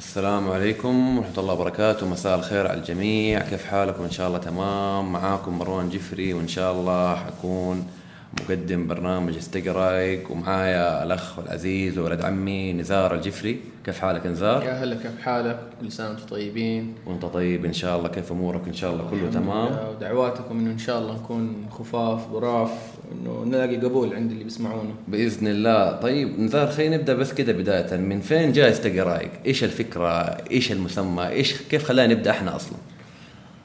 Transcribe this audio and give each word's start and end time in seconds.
السلام 0.00 0.50
عليكم 0.50 1.18
ورحمة 1.18 1.38
الله 1.38 1.54
وبركاته. 1.54 2.08
مساء 2.08 2.38
الخير 2.38 2.66
على 2.66 2.78
الجميع. 2.78 3.40
كيف 3.40 3.66
حالكم؟ 3.66 4.02
إن 4.02 4.10
شاء 4.10 4.28
الله 4.28 4.38
تمام. 4.38 5.12
معاكم 5.12 5.58
مروان 5.58 5.88
جفري 5.88 6.34
وإن 6.34 6.48
شاء 6.48 6.72
الله 6.72 7.14
حكون 7.16 7.86
مقدم 8.32 8.86
برنامج 8.86 9.36
استقرايق 9.36 10.30
ومعايا 10.30 11.04
الأخ 11.04 11.38
العزيز 11.38 11.98
وولد 11.98 12.24
عمي 12.24 12.72
نزار 12.72 13.14
الجفري 13.14 13.60
كيف 13.84 13.98
حالك 13.98 14.26
نزار؟ 14.26 14.62
يا 14.64 14.72
هلا 14.72 14.96
كيف 14.96 15.20
حالك؟ 15.22 15.60
كل 15.80 15.92
سنة 15.92 16.08
وأنتم 16.08 16.26
طيبين 16.26 16.94
وانت 17.06 17.24
طيب 17.24 17.64
إن 17.64 17.72
شاء 17.72 17.98
الله 17.98 18.08
كيف 18.08 18.32
أمورك 18.32 18.60
إن 18.66 18.72
شاء 18.72 18.92
الله 18.92 19.10
كله 19.10 19.30
تمام 19.30 19.88
ودعواتكم 19.88 20.58
إنه 20.58 20.70
إن 20.70 20.78
شاء 20.78 20.98
الله 20.98 21.14
نكون 21.14 21.66
خفاف 21.70 22.32
ظراف 22.32 22.70
إنه 23.12 23.44
نلاقي 23.44 23.76
قبول 23.76 24.14
عند 24.14 24.30
اللي 24.30 24.44
بيسمعونا 24.44 24.92
بإذن 25.08 25.46
الله 25.46 25.92
طيب 25.92 26.40
نزار 26.40 26.66
خلينا 26.66 26.96
نبدأ 26.96 27.14
بس 27.14 27.32
كده 27.32 27.52
بداية 27.52 27.96
من 27.96 28.20
فين 28.20 28.52
جاء 28.52 28.70
استقرايق؟ 28.70 29.30
إيش 29.46 29.64
الفكرة؟ 29.64 30.10
إيش 30.50 30.72
المسمى؟ 30.72 31.28
إيش 31.28 31.62
كيف 31.62 31.84
خلانا 31.84 32.14
نبدأ 32.14 32.30
إحنا 32.30 32.56
أصلا؟ 32.56 32.78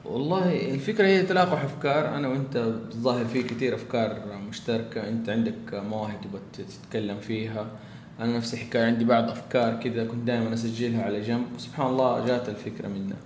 والله 0.09 0.73
الفكرة 0.73 1.07
هي 1.07 1.23
تلاقح 1.23 1.63
أفكار. 1.63 2.15
أنا 2.15 2.27
وأنت 2.27 2.57
بتظاهر 2.57 3.25
في 3.25 3.43
كثير 3.43 3.75
أفكار 3.75 4.37
مشتركة. 4.49 5.09
أنت 5.09 5.29
عندك 5.29 5.73
مواهب 5.73 6.21
تبغى 6.21 6.41
تتكلم 6.53 7.19
فيها. 7.19 7.67
أنا 8.19 8.37
نفس 8.37 8.53
الحكاية 8.53 8.85
عندي 8.85 9.05
بعض 9.05 9.29
أفكار 9.29 9.79
كذا 9.79 10.05
كنت 10.05 10.27
دائما 10.27 10.53
أسجلها 10.53 11.03
على 11.03 11.21
جنب. 11.21 11.45
وسبحان 11.55 11.87
الله 11.87 12.25
جات 12.27 12.49
الفكرة 12.49 12.87
منها. 12.87 13.17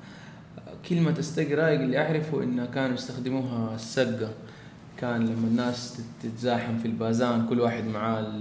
كلمة 0.90 1.20
استقرايق 1.20 1.82
اللي 1.82 1.98
أعرفه 1.98 2.44
إنها 2.44 2.66
كانوا 2.66 2.96
يستخدموها 2.96 3.76
السقة. 3.76 4.30
كان 4.98 5.26
لما 5.26 5.48
الناس 5.48 6.02
تتزاحم 6.24 6.78
في 6.78 6.86
البازان 6.86 7.48
كل 7.48 7.60
واحد 7.60 7.84
معاه 7.84 8.34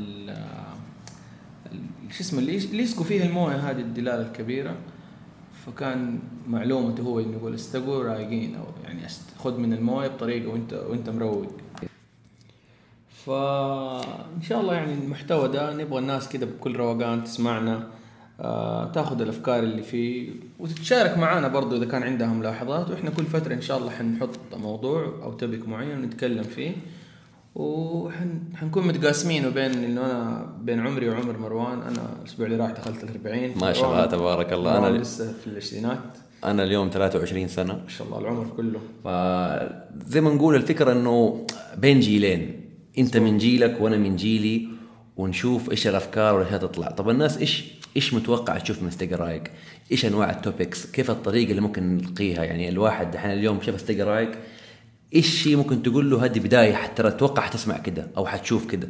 شو 2.10 2.20
اسمه 2.20 2.38
اللي 2.38 2.82
يسقوا 2.82 3.05
فيها 3.05 3.24
الموية 3.24 3.57
هذه 3.57 3.80
الدلالة 3.80 4.23
الكبيرة. 4.23 4.74
فكان 5.67 6.19
معلومته 6.48 7.03
هو 7.03 7.21
إنه 7.21 7.37
يقول 7.37 7.55
استقوا 7.55 8.05
رايقين 8.05 8.55
أو 8.55 8.65
يعني 8.85 9.01
خذ 9.38 9.59
من 9.59 9.73
الموية 9.73 10.09
بطريقة 10.09 10.49
وانت 10.49 10.73
وأنت 10.73 11.10
مروق. 11.10 11.46
فان 13.27 14.43
شاء 14.43 14.60
الله 14.60 14.74
يعني 14.74 14.95
المحتوى 14.95 15.49
ده 15.49 15.74
نبغى 15.74 15.99
الناس 15.99 16.29
كده 16.29 16.47
بكل 16.47 16.77
روقان 16.77 17.24
تسمعنا 17.24 17.87
آه، 18.41 18.93
تاخذ 18.93 19.21
الأفكار 19.21 19.63
اللي 19.63 19.82
فيه 19.82 20.30
وتتشارك 20.59 21.19
معنا 21.19 21.49
برضو 21.49 21.77
إذا 21.77 21.85
كان 21.85 22.02
عندها 22.02 22.29
ملاحظات 22.29 22.91
وإحنا 22.91 23.10
كل 23.10 23.25
فترة 23.25 23.54
إن 23.54 23.60
شاء 23.60 23.79
الله 23.79 23.91
حنحط 23.91 24.38
موضوع 24.57 25.04
أو 25.23 25.32
تبك 25.32 25.69
معين 25.69 25.99
ونتكلم 25.99 26.43
فيه. 26.43 26.73
وحنكون 27.59 28.87
متقاسمين 28.87 29.51
بين 29.51 29.84
إنه 29.84 30.01
أنا 30.01 30.52
بين 30.62 30.80
عمري 30.80 31.09
وعمر 31.09 31.38
مروان. 31.38 31.82
أنا 31.82 32.16
الأسبوع 32.20 32.46
اللي 32.46 32.56
راح 32.56 32.70
دخلت 32.70 33.04
ال 33.04 33.09
40 33.26 33.59
ما 33.60 33.73
شاء 33.73 33.90
الله 33.90 34.06
تبارك 34.06 34.52
الله. 34.52 34.78
أنا 34.78 34.98
لسه 34.98 35.32
في 35.32 35.46
العشرينات. 35.46 36.18
أنا 36.45 36.62
اليوم 36.62 36.90
23 36.90 37.48
سنة. 37.48 37.74
ما 37.74 37.88
شاء 37.88 38.06
الله 38.06 38.18
العمر 38.18 38.46
كله. 38.56 38.80
فزي 39.04 40.20
ما 40.20 40.30
نقول 40.30 40.54
الفكرة 40.54 40.92
إنه 40.92 41.46
بين 41.79 42.01
جيلين. 42.01 42.60
أنت 42.98 43.16
من 43.16 43.38
جيلك 43.38 43.80
وأنا 43.80 43.96
من 43.96 44.16
جيلي 44.16 44.68
ونشوف 45.16 45.70
إيش 45.70 45.86
الأفكار 45.86 46.34
وايش 46.34 46.48
تطلع 46.48 46.90
طب 46.90 47.10
الناس 47.10 47.38
إيش 47.38 47.64
إيش 47.96 48.14
متوقع 48.14 48.59
تشوف 48.59 48.82
من 48.82 48.88
استقرايق 48.88 49.42
إيش 49.92 50.06
أنواع 50.06 50.30
التوبكس 50.30 50.86
كيف 50.86 51.10
الطريقة 51.10 51.51
اللي 51.51 51.60
ممكن 51.60 51.96
نلقيها؟ 51.96 52.45
يعني 52.45 52.68
الواحد 52.68 53.16
إحنا 53.16 53.32
اليوم 53.32 53.60
شاف 53.62 53.74
استقرايق 53.74 54.30
إيش 55.14 55.42
شيء 55.42 55.56
ممكن 55.56 55.82
تقول 55.82 56.10
له 56.10 56.24
هذه 56.24 56.38
بداية 56.38 56.74
حتى 56.74 57.09
أتوقع 57.09 57.42
حتسمع 57.42 57.78
كده 57.78 58.09
أو 58.16 58.26
حتشوف 58.26 58.66
كده؟ 58.66 58.88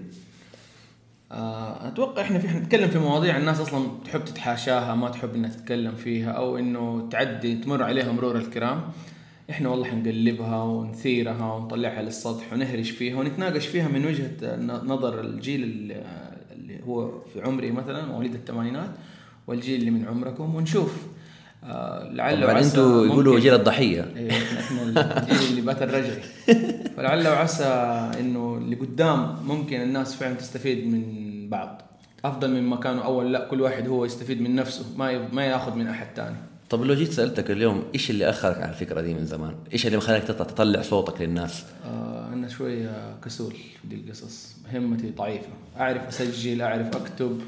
آه، 1.32 1.88
أتوقع 1.88 2.22
إحنا 2.22 2.38
في 2.38 2.46
نتكلم 2.46 2.88
في 2.88 2.98
مواضيع 2.98 3.36
الناس 3.36 3.60
أصلا 3.60 3.88
تحب 4.04 4.24
تتحاشاها 4.24 4.94
ما 4.94 5.08
تحب 5.08 5.34
إنها 5.34 5.50
تتكلم 5.50 5.94
فيها 5.94 6.30
أو 6.30 6.58
إنه 6.58 7.08
تعدي 7.10 7.54
تمر 7.54 7.82
عليها 7.82 8.12
مرور 8.12 8.36
الكرام. 8.36 8.80
إحنا 9.50 9.68
والله 9.68 9.84
حنقلبها 9.84 10.62
ونثيرها 10.62 11.52
ونطلعها 11.52 12.02
للسطح 12.02 12.52
ونهرش 12.52 12.90
فيها 12.90 13.16
ونتناقش 13.16 13.66
فيها 13.66 13.88
من 13.88 14.06
وجهة 14.06 14.56
نظر 14.84 15.20
الجيل 15.20 15.62
اللي 16.52 16.80
هو 16.86 17.20
في 17.20 17.42
عمري 17.42 17.70
مثلا 17.70 18.06
مواليد 18.06 18.34
الثمانينات 18.34 18.90
والجيل 19.46 19.80
اللي 19.80 19.90
من 19.90 20.04
عمركم 20.04 20.54
ونشوف. 20.54 21.06
لعل 21.62 22.44
وعسى 22.44 22.68
أنتوا 22.68 23.06
يقولوا 23.06 23.40
جيل 23.40 23.54
الضحية. 23.54 24.06
إيه 24.16 24.30
إحنا 24.30 24.82
الجيل 24.82 25.50
اللي 25.50 25.60
بات 25.60 25.82
الرجعي 25.82 26.22
فلعل 26.96 27.28
وعسى 27.28 27.64
إنه 28.20 28.56
اللي 28.56 28.76
قدام 28.76 29.36
ممكن 29.46 29.80
الناس 29.80 30.14
فعلا 30.14 30.34
تستفيد 30.34 30.86
من 30.86 31.48
بعض. 31.48 31.82
أفضل 32.24 32.50
مما 32.50 32.76
كانوا 32.76 33.02
أول 33.02 33.32
لا 33.32 33.48
كل 33.48 33.60
واحد 33.60 33.88
هو 33.88 34.04
يستفيد 34.04 34.40
من 34.40 34.54
نفسه 34.54 34.84
ما 34.96 35.28
ما 35.28 35.44
ياخذ 35.44 35.74
من 35.74 35.86
أحد 35.86 36.06
ثاني 36.16 36.36
طب 36.70 36.82
لو 36.82 36.94
جيت 36.94 37.12
سألتك 37.12 37.50
اليوم 37.50 37.84
إيش 37.94 38.10
اللي 38.10 38.30
أخرك 38.30 38.56
على 38.56 38.70
الفكرة 38.70 39.00
دي 39.00 39.14
من 39.14 39.26
زمان؟ 39.26 39.54
إيش 39.72 39.86
اللي 39.86 39.96
مخليك 39.96 40.24
تطلع 40.24 40.82
صوتك 40.82 41.20
للناس؟ 41.20 41.64
آه 41.84 42.28
أنا 42.32 42.48
شوية 42.48 43.16
كسول 43.24 43.52
في 43.52 43.88
دي 43.88 43.96
القصص. 43.96 44.56
همتي 44.72 45.10
ضعيفة. 45.10 45.48
أعرف 45.76 46.08
أسجل 46.08 46.62
أعرف 46.62 46.96
أكتب. 46.96 47.40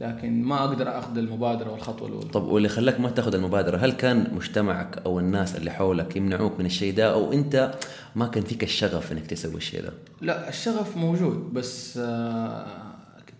لكن 0.00 0.42
ما 0.42 0.64
أقدر 0.64 0.98
أخذ 0.98 1.18
المبادرة 1.18 1.72
والخطوة 1.72 2.08
الأولى. 2.08 2.28
طب 2.28 2.44
واللي 2.44 2.68
خلاك 2.68 3.00
ما 3.00 3.10
تاخذ 3.10 3.34
المبادرة 3.34 3.76
هل 3.76 3.92
كان 3.92 4.34
مجتمعك 4.34 4.98
أو 5.06 5.18
الناس 5.18 5.56
اللي 5.56 5.70
حولك 5.70 6.16
يمنعوك 6.16 6.52
من 6.58 6.66
الشيء 6.66 6.94
ده 6.94 7.12
أو 7.12 7.32
أنت 7.32 7.74
ما 8.16 8.26
كان 8.26 8.44
فيك 8.44 8.62
الشغف 8.62 9.12
إنك 9.12 9.26
تسوي 9.26 9.56
الشيء 9.56 9.82
ده؟ 9.82 9.92
لا 10.20 10.48
الشغف 10.48 10.96
موجود 10.96 11.54
بس 11.54 11.98
آه 12.02 12.66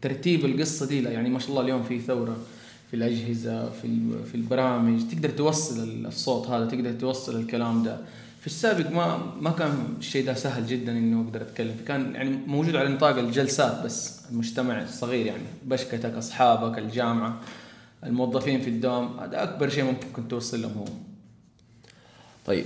ترتيب 0.03 0.45
القصة 0.45 0.87
دي 0.87 1.01
لا. 1.01 1.11
يعني 1.11 1.31
ما 1.31 1.39
شاء 1.39 1.51
الله 1.51 1.61
اليوم 1.61 1.83
في 1.83 2.01
ثورة 2.01 2.37
في 2.91 2.97
الأجهزة 2.97 3.71
في 3.71 4.01
في 4.31 4.35
البرامج 4.35 5.01
تقدر 5.13 5.29
توصل 5.29 6.07
الصوت 6.07 6.47
هذا 6.47 6.67
تقدر 6.67 6.93
توصل 6.93 7.41
الكلام 7.41 7.83
ده. 7.83 7.99
في 8.45 8.51
السابق 8.51 8.91
ما 8.91 9.21
ما 9.41 9.51
كان 9.51 9.95
الشيء 9.99 10.27
ده 10.27 10.35
سهل 10.35 10.67
جدا 10.67 10.93
انه 10.93 11.21
أقدر 11.21 11.43
أتكلم. 11.43 11.77
كان 11.87 12.15
يعني 12.15 12.37
موجود 12.47 12.77
على 12.77 12.89
نطاق 12.89 13.19
الجلسات 13.19 13.85
بس 13.85 14.23
المجتمع 14.31 14.83
الصغير 14.83 15.27
يعني 15.27 15.43
بشكتك 15.63 16.15
أصحابك 16.15 16.79
الجامعة 16.79 17.41
الموظفين 18.05 18.61
في 18.61 18.71
الدوام. 18.71 19.21
هذا 19.21 19.43
أكبر 19.43 19.69
شيء 19.69 19.85
ممكن 19.85 20.07
كنت 20.13 20.31
توصل 20.31 20.63
لهم 20.63 20.73
هو. 20.79 20.85
طيب 22.47 22.65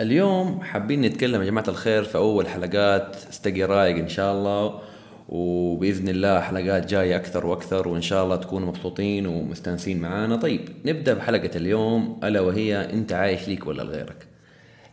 اليوم 0.00 0.60
حابين 0.60 1.00
نتكلم 1.00 1.40
يا 1.40 1.46
جماعة 1.46 1.68
الخير 1.68 2.04
في 2.04 2.18
أول 2.18 2.48
حلقات. 2.48 3.16
استقي 3.30 3.62
رايق 3.62 3.96
إن 3.96 4.08
شاء 4.08 4.34
الله 4.34 4.80
وبإذن 5.28 6.08
الله 6.08 6.40
حلقات 6.40 6.86
جاية 6.86 7.16
أكثر 7.16 7.46
وأكثر 7.46 7.88
وإن 7.88 8.02
شاء 8.02 8.24
الله 8.24 8.36
تكونوا 8.36 8.68
مبسوطين 8.68 9.26
ومستانسين 9.26 10.00
معانا. 10.00 10.36
طيب 10.36 10.68
نبدأ 10.84 11.14
بحلقة 11.14 11.56
اليوم 11.56 12.20
ألا 12.24 12.40
وهي 12.40 12.92
أنت 12.92 13.12
عايش 13.12 13.48
ليك 13.48 13.66
ولا 13.66 13.82
لغيرك؟ 13.82 14.27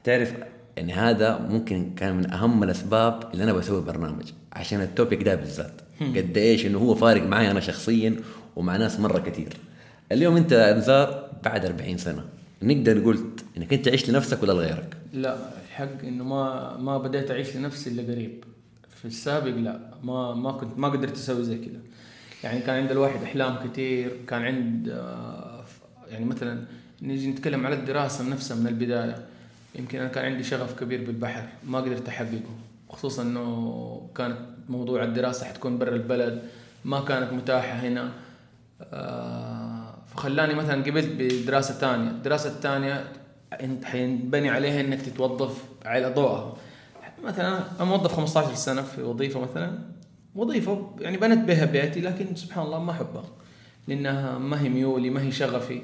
تعرف 0.06 0.34
يعني 0.78 0.94
هذا 0.94 1.38
ممكن 1.38 1.92
كان 1.96 2.16
من 2.16 2.32
أهم 2.32 2.64
الأسباب 2.64 3.24
اللي 3.34 3.44
أنا 3.44 3.54
بسوي 3.54 3.82
برنامج 3.82 4.32
عشان 4.54 4.82
التوبيك 4.82 5.24
ده 5.24 5.36
بالذات. 5.36 5.82
قد 6.02 6.38
إيش 6.38 6.66
إنه 6.66 6.78
هو 6.78 6.96
فارق 6.96 7.24
معي 7.24 7.52
أنا 7.52 7.60
شخصيا 7.60 8.16
ومع 8.56 8.78
ناس 8.78 9.00
مرة 9.00 9.20
كثير 9.20 9.54
اليوم 10.12 10.36
أنت 10.38 10.54
أنذار 10.54 11.30
بعد 11.44 11.66
40 11.66 11.98
سنة 11.98 12.26
نقدر 12.62 13.00
قلت 13.00 13.46
إنك 13.58 13.74
أنت 13.74 13.88
عشت 13.88 14.10
لنفسك 14.10 14.44
ولا 14.44 14.52
لغيرك؟ 14.52 14.98
لا 15.14 15.38
الحق 15.66 16.04
إنه 16.04 16.24
ما 16.24 16.78
ما 16.78 16.98
بديت 16.98 17.32
أعيش 17.32 17.56
لنفسي 17.56 17.90
إلا 17.90 18.14
قريب. 18.14 18.44
في 18.96 19.06
السابق 19.06 19.56
لا 19.56 19.80
ما 20.04 20.34
ما 20.34 20.52
كنت 20.52 20.80
ما 20.80 20.88
قدرت 20.90 21.14
أسوي 21.14 21.44
زي 21.44 21.58
كذا 21.58 21.80
يعني 22.44 22.60
كان 22.60 22.76
عند 22.76 22.92
الواحد 22.92 23.24
أحلام 23.24 23.56
كثير 23.68 24.12
كان 24.28 24.42
عند 24.42 24.90
آه، 24.90 25.64
يعني 26.12 26.26
مثلا 26.26 26.66
نيجي 27.02 27.28
نتكلم 27.28 27.66
على 27.66 27.76
الدراسة 27.76 28.30
نفسها 28.30 28.58
من 28.58 28.68
البداية. 28.68 29.35
يمكن 29.76 30.00
أنا 30.00 30.08
كان 30.08 30.26
عندي 30.26 30.44
شغف 30.44 30.80
كبير 30.80 31.04
بالبحر 31.04 31.44
ما 31.64 31.80
قدرت 31.80 32.08
أحققه 32.08 32.56
خصوصا 32.90 33.22
إنه 33.24 34.10
كانت 34.16 34.38
موضوع 34.70 35.04
الدراسة 35.04 35.46
حتكون 35.46 35.78
برا 35.78 35.96
البلد 35.96 36.42
ما 36.86 37.00
كانت 37.00 37.34
متاحة 37.34 37.74
هنا. 37.74 38.12
آه، 38.82 39.96
فخلاني 40.08 40.54
مثلا 40.54 40.84
قبلت 40.84 41.10
بدراسة 41.20 41.74
ثانية 41.74 42.10
الدراسه 42.10 42.50
الثانية 42.50 43.04
حينبني 43.84 44.50
عليها 44.50 44.82
إنك 44.82 45.02
تتوظف 45.02 45.64
على 45.86 46.14
ضوءها. 46.14 46.58
مثلا 47.24 47.58
أنا 47.76 47.86
موظف 47.86 48.14
15 48.14 48.56
سنة 48.56 48.82
في 48.82 49.02
وظيفة 49.02 49.40
مثلا. 49.40 49.80
وظيفة 50.36 50.96
يعني 51.00 51.18
بنت 51.18 51.48
بها 51.48 51.66
بيتي 51.66 52.02
لكن 52.02 52.36
سبحان 52.36 52.66
الله 52.66 52.80
ما 52.80 52.92
احبها 52.92 53.26
لأنها 53.88 54.38
ما 54.38 54.62
هي 54.62 54.70
ميولي 54.70 55.10
ما 55.10 55.22
هي 55.22 55.32
شغفي. 55.32 55.82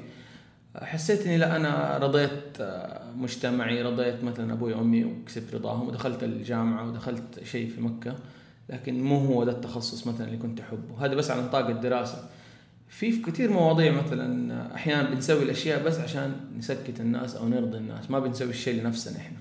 حسيت 0.76 1.26
اني 1.26 1.38
لا 1.38 1.56
أنا 1.56 1.98
رضيت 1.98 2.58
مجتمعي 3.16 3.82
رضيت 3.82 4.24
مثلا 4.24 4.52
أبوي 4.52 4.72
وأمي 4.72 5.04
وكسبت 5.04 5.54
رضاهم 5.54 5.88
ودخلت 5.88 6.22
الجامعة 6.22 6.88
ودخلت 6.88 7.44
شيء 7.44 7.70
في 7.70 7.80
مكة 7.80 8.14
لكن 8.68 9.02
مو 9.02 9.18
هو 9.18 9.44
ده 9.44 9.52
التخصص 9.52 10.06
مثلا 10.06 10.26
اللي 10.26 10.38
كنت 10.38 10.60
أحبه. 10.60 11.06
هذا 11.06 11.14
بس 11.14 11.30
على 11.30 11.42
نطاق 11.42 11.66
الدراسة. 11.66 12.24
في 12.88 13.22
كثير 13.22 13.50
مواضيع 13.50 13.92
مثلا 13.92 14.74
أحيانا 14.74 15.10
بنسوي 15.10 15.42
الأشياء 15.42 15.84
بس 15.84 15.98
عشان 15.98 16.32
نسكت 16.58 17.00
الناس 17.00 17.36
أو 17.36 17.48
نرضي 17.48 17.78
الناس. 17.78 18.10
ما 18.10 18.18
بنسوي 18.18 18.50
الشيء 18.50 18.82
لنفسنا 18.82 19.16
إحنا. 19.16 19.38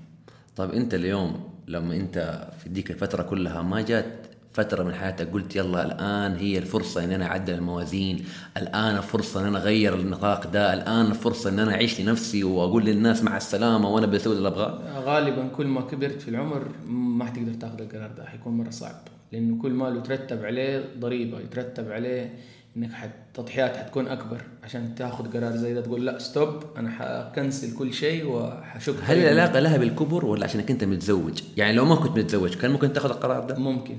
طيب 0.56 0.72
أنت 0.72 0.94
اليوم 0.94 1.50
لما 1.68 1.95
أنت 1.95 2.48
في 2.63 2.69
ديك 2.69 2.92
الفترة 2.92 3.24
كلها 3.24 3.62
ما 3.62 3.81
جات 3.81 4.20
فترة 4.53 4.83
من 4.83 4.94
حياتك 4.94 5.31
قلت 5.33 5.56
يلا 5.56 5.86
الآن 5.86 6.36
هي 6.36 6.57
الفرصة 6.57 7.03
إن 7.03 7.12
أنا 7.12 7.25
أعدل 7.25 7.53
الموازين 7.53 8.25
الآن 8.57 9.01
فرصة 9.01 9.42
إن 9.42 9.45
أنا 9.45 9.57
أغير 9.57 9.95
النطاق 9.95 10.48
ده 10.48 10.74
الآن 10.74 11.13
فرصة 11.13 11.50
إن 11.50 11.59
أنا 11.59 11.71
أعيش 11.74 12.01
لنفسي 12.01 12.44
وأقول 12.44 12.86
للناس 12.86 13.24
مع 13.24 13.38
السلامة 13.38 13.89
وأنا 13.89 14.06
بسوي 14.07 14.36
اللي 14.38 14.48
أبغاه 14.48 14.80
غالبا 15.06 15.48
كل 15.48 15.68
ما 15.68 15.81
كبرت 15.81 16.21
في 16.21 16.27
العمر 16.27 16.68
ما 16.88 17.25
حتقدر 17.25 17.53
تاخذ 17.53 17.81
القرار 17.81 18.12
ده 18.18 18.25
حيكون 18.25 18.57
مرة 18.57 18.69
صعب 18.69 18.95
لأنه 19.31 19.62
كل 19.62 19.71
ما 19.71 19.86
له 19.89 20.00
يترتب 20.00 20.45
عليه 20.45 20.86
ضريبة 21.00 21.39
يترتب 21.39 21.92
عليه 21.92 22.33
إنك 22.77 22.94
حت 22.94 23.09
تضحيات 23.33 23.77
حتكون 23.77 24.07
أكبر 24.07 24.42
عشان 24.63 24.95
تاخذ 24.95 25.33
قرار 25.38 25.56
زي 25.56 25.74
ده 25.74 25.81
تقول 25.81 26.06
لا 26.06 26.19
ستوب 26.19 26.63
أنا 26.77 26.89
حكنسل 26.89 27.77
كل 27.77 27.94
شيء 27.94 28.25
وحشك 28.25 28.94
هل 29.04 29.18
العلاقة 29.18 29.59
لها 29.59 29.77
بالكبر 29.77 30.25
ولا 30.25 30.44
عشانك 30.45 30.71
أنت 30.71 30.83
متزوج؟ 30.83 31.39
يعني 31.57 31.74
لو 31.74 31.86
ما 31.86 31.95
كنت 31.95 32.18
متزوج 32.18 32.54
كان 32.56 32.71
ممكن 32.71 32.94
تاخذ 32.94 33.09
القرار 33.09 33.44
ده؟ 33.45 33.56
ممكن 33.59 33.97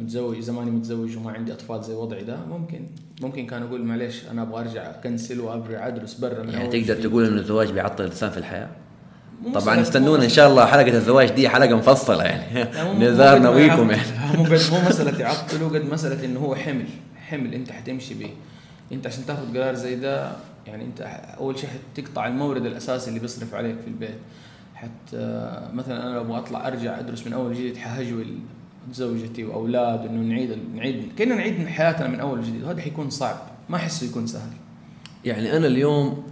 متزوج 0.00 0.40
زماني 0.40 0.70
متزوج 0.70 1.16
وما 1.16 1.32
عندي 1.32 1.52
أطفال 1.52 1.82
زي 1.82 1.94
وضعي 1.94 2.24
ده 2.24 2.36
ممكن 2.36 2.86
ممكن 3.22 3.46
كان 3.46 3.62
أقول 3.62 3.84
معلش 3.84 4.24
أنا 4.30 4.42
أبغى 4.42 4.60
أرجع 4.60 4.90
أكنسل 4.90 5.40
وابرع 5.40 5.88
ادرس 5.88 6.14
برا 6.14 6.42
من 6.42 6.48
يعني 6.48 6.82
تقدر 6.82 7.02
تقول 7.02 7.24
انه 7.24 7.40
الزواج 7.40 7.70
بيعطل 7.70 8.04
الإنسان 8.04 8.30
في 8.30 8.38
الحياة؟ 8.38 8.68
طبعا 9.54 9.80
استنونا 9.80 10.24
إن 10.24 10.28
شاء 10.28 10.50
الله 10.50 10.66
حلقة 10.66 10.96
الزواج 10.96 11.30
دي 11.30 11.48
حلقة 11.48 11.76
مفصلة 11.76 12.24
يعني. 12.24 12.68
نزار 13.04 13.38
نويكم 13.38 13.90
يعني. 13.90 14.36
مو 14.36 14.42
مو 14.42 14.80
مسألة 14.88 15.20
يعطلوا 15.20 15.68
قد 15.68 15.84
مسألة 15.92 16.24
انه 16.24 16.40
هو 16.40 16.54
حمل. 16.54 16.86
حمل 17.16 17.54
أنت 17.54 17.72
حتمشي 17.72 18.14
به 18.14 18.30
أنت 18.92 19.06
عشان 19.06 19.26
تاخذ 19.26 19.58
قرار 19.58 19.74
زي 19.74 19.96
ده 19.96 20.32
يعني 20.66 20.84
أنت 20.84 21.00
أول 21.38 21.58
شيء 21.58 21.70
حتقطع 21.70 22.26
المورد 22.26 22.66
الأساسي 22.66 23.08
اللي 23.08 23.20
بيصرف 23.20 23.54
عليك 23.54 23.76
في 23.80 23.88
البيت. 23.88 24.18
حتى 24.74 25.50
مثلا 25.72 26.02
أنا 26.02 26.14
لو 26.14 26.20
أبغى 26.20 26.38
أطلع 26.38 26.68
أرجع 26.68 26.98
أدرس 26.98 27.26
من 27.26 27.32
أول 27.32 27.54
جديد 27.54 27.76
حهجول 27.76 28.26
زوجتي 28.92 29.44
وأولاد 29.44 30.06
إنه 30.06 30.34
نعيد 30.34 30.58
نعيد 30.74 31.12
كنا 31.18 31.34
نعيد 31.34 31.66
حياتنا 31.66 32.08
من 32.08 32.20
أول 32.20 32.38
وجديد. 32.38 32.64
وهذا 32.64 32.80
حيكون 32.80 33.10
صعب. 33.10 33.36
ما 33.68 33.76
أحسه 33.76 34.06
يكون 34.06 34.26
سهل. 34.26 34.50
يعني 35.24 35.56
أنا 35.56 35.66
اليوم 35.66 36.22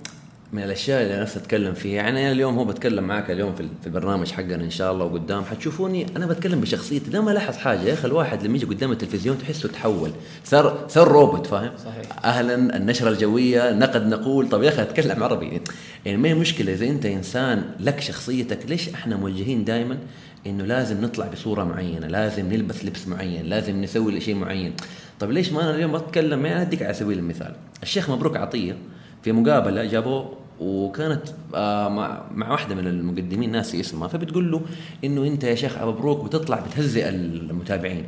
من 0.52 0.62
الأشياء 0.62 1.02
اللي 1.02 1.20
نفسي 1.20 1.38
أتكلم 1.38 1.74
فيها 1.74 1.94
يعني 1.94 2.20
أنا 2.20 2.32
اليوم 2.32 2.54
هو 2.54 2.64
بتكلم 2.64 3.04
معك 3.04 3.30
اليوم 3.30 3.54
في 3.54 3.86
البرنامج 3.86 4.30
حقنا 4.30 4.54
إن 4.54 4.70
شاء 4.70 4.92
الله 4.92 5.04
وقدام. 5.04 5.44
حتشوفوني 5.44 6.06
أنا 6.16 6.26
بتكلم 6.26 6.60
بشخصيتي. 6.60 7.10
ده 7.10 7.20
ما 7.20 7.30
لاحظ 7.30 7.56
حاجة 7.56 7.80
يا 7.80 7.92
أخي 7.92 8.08
الواحد 8.08 8.42
لما 8.42 8.56
يجي 8.56 8.66
قدام 8.66 8.92
التلفزيون 8.92 9.38
تحسه 9.38 9.68
تحول. 9.68 10.10
صار 10.44 10.84
صار 10.88 11.08
روبوت 11.08 11.46
فاهم؟ 11.46 11.72
صحيح. 11.84 12.24
أهلا 12.24 12.76
النشرة 12.76 13.08
الجوية 13.08 13.72
نقد 13.72 14.06
نقول. 14.06 14.48
طب 14.48 14.62
يا 14.62 14.68
أخي 14.68 14.82
أتكلم 14.82 15.22
عربي. 15.22 15.60
يعني 16.04 16.18
ما 16.18 16.28
هي 16.28 16.34
مشكلة 16.34 16.72
إذا 16.72 16.86
أنت 16.86 17.06
إنسان 17.06 17.64
لك 17.80 18.00
شخصيتك 18.00 18.58
ليش 18.68 18.88
إحنا 18.88 19.16
موجهين 19.16 19.64
دائما 19.64 19.98
إنه 20.46 20.64
لازم 20.64 21.00
نطلع 21.00 21.26
بصورة 21.26 21.64
معينة 21.64 22.06
لازم 22.06 22.52
نلبس 22.52 22.84
لبس 22.84 23.08
معين 23.08 23.46
لازم 23.46 23.82
نسوي 23.82 24.20
شيء 24.20 24.34
معين. 24.34 24.72
طب 25.20 25.30
ليش 25.30 25.52
ما 25.52 25.62
أنا 25.62 25.74
اليوم 25.74 25.98
بتكلم؟ 25.98 26.46
يعني 26.46 26.62
أديك 26.62 26.82
على 26.82 26.94
سبيل 26.94 27.18
المثال. 27.18 27.54
الشيخ 27.82 28.10
مبروك 28.10 28.36
عطية 28.36 28.76
في 29.22 29.32
مقابلة 29.32 29.84
جابوه 29.84 30.32
وكانت 30.60 31.22
آه، 31.54 31.88
مع 32.34 32.50
واحدة 32.50 32.74
من 32.74 32.86
المقدمين 32.86 33.52
ناسي 33.52 33.80
اسمها 33.80 34.08
فبتقول 34.08 34.50
له 34.52 34.60
إنه 35.04 35.24
أنت 35.26 35.44
يا 35.44 35.54
شيخ 35.54 35.78
مبروك 35.82 36.24
بتطلع 36.24 36.60
بتهزئ 36.60 37.08
المتابعين. 37.08 38.04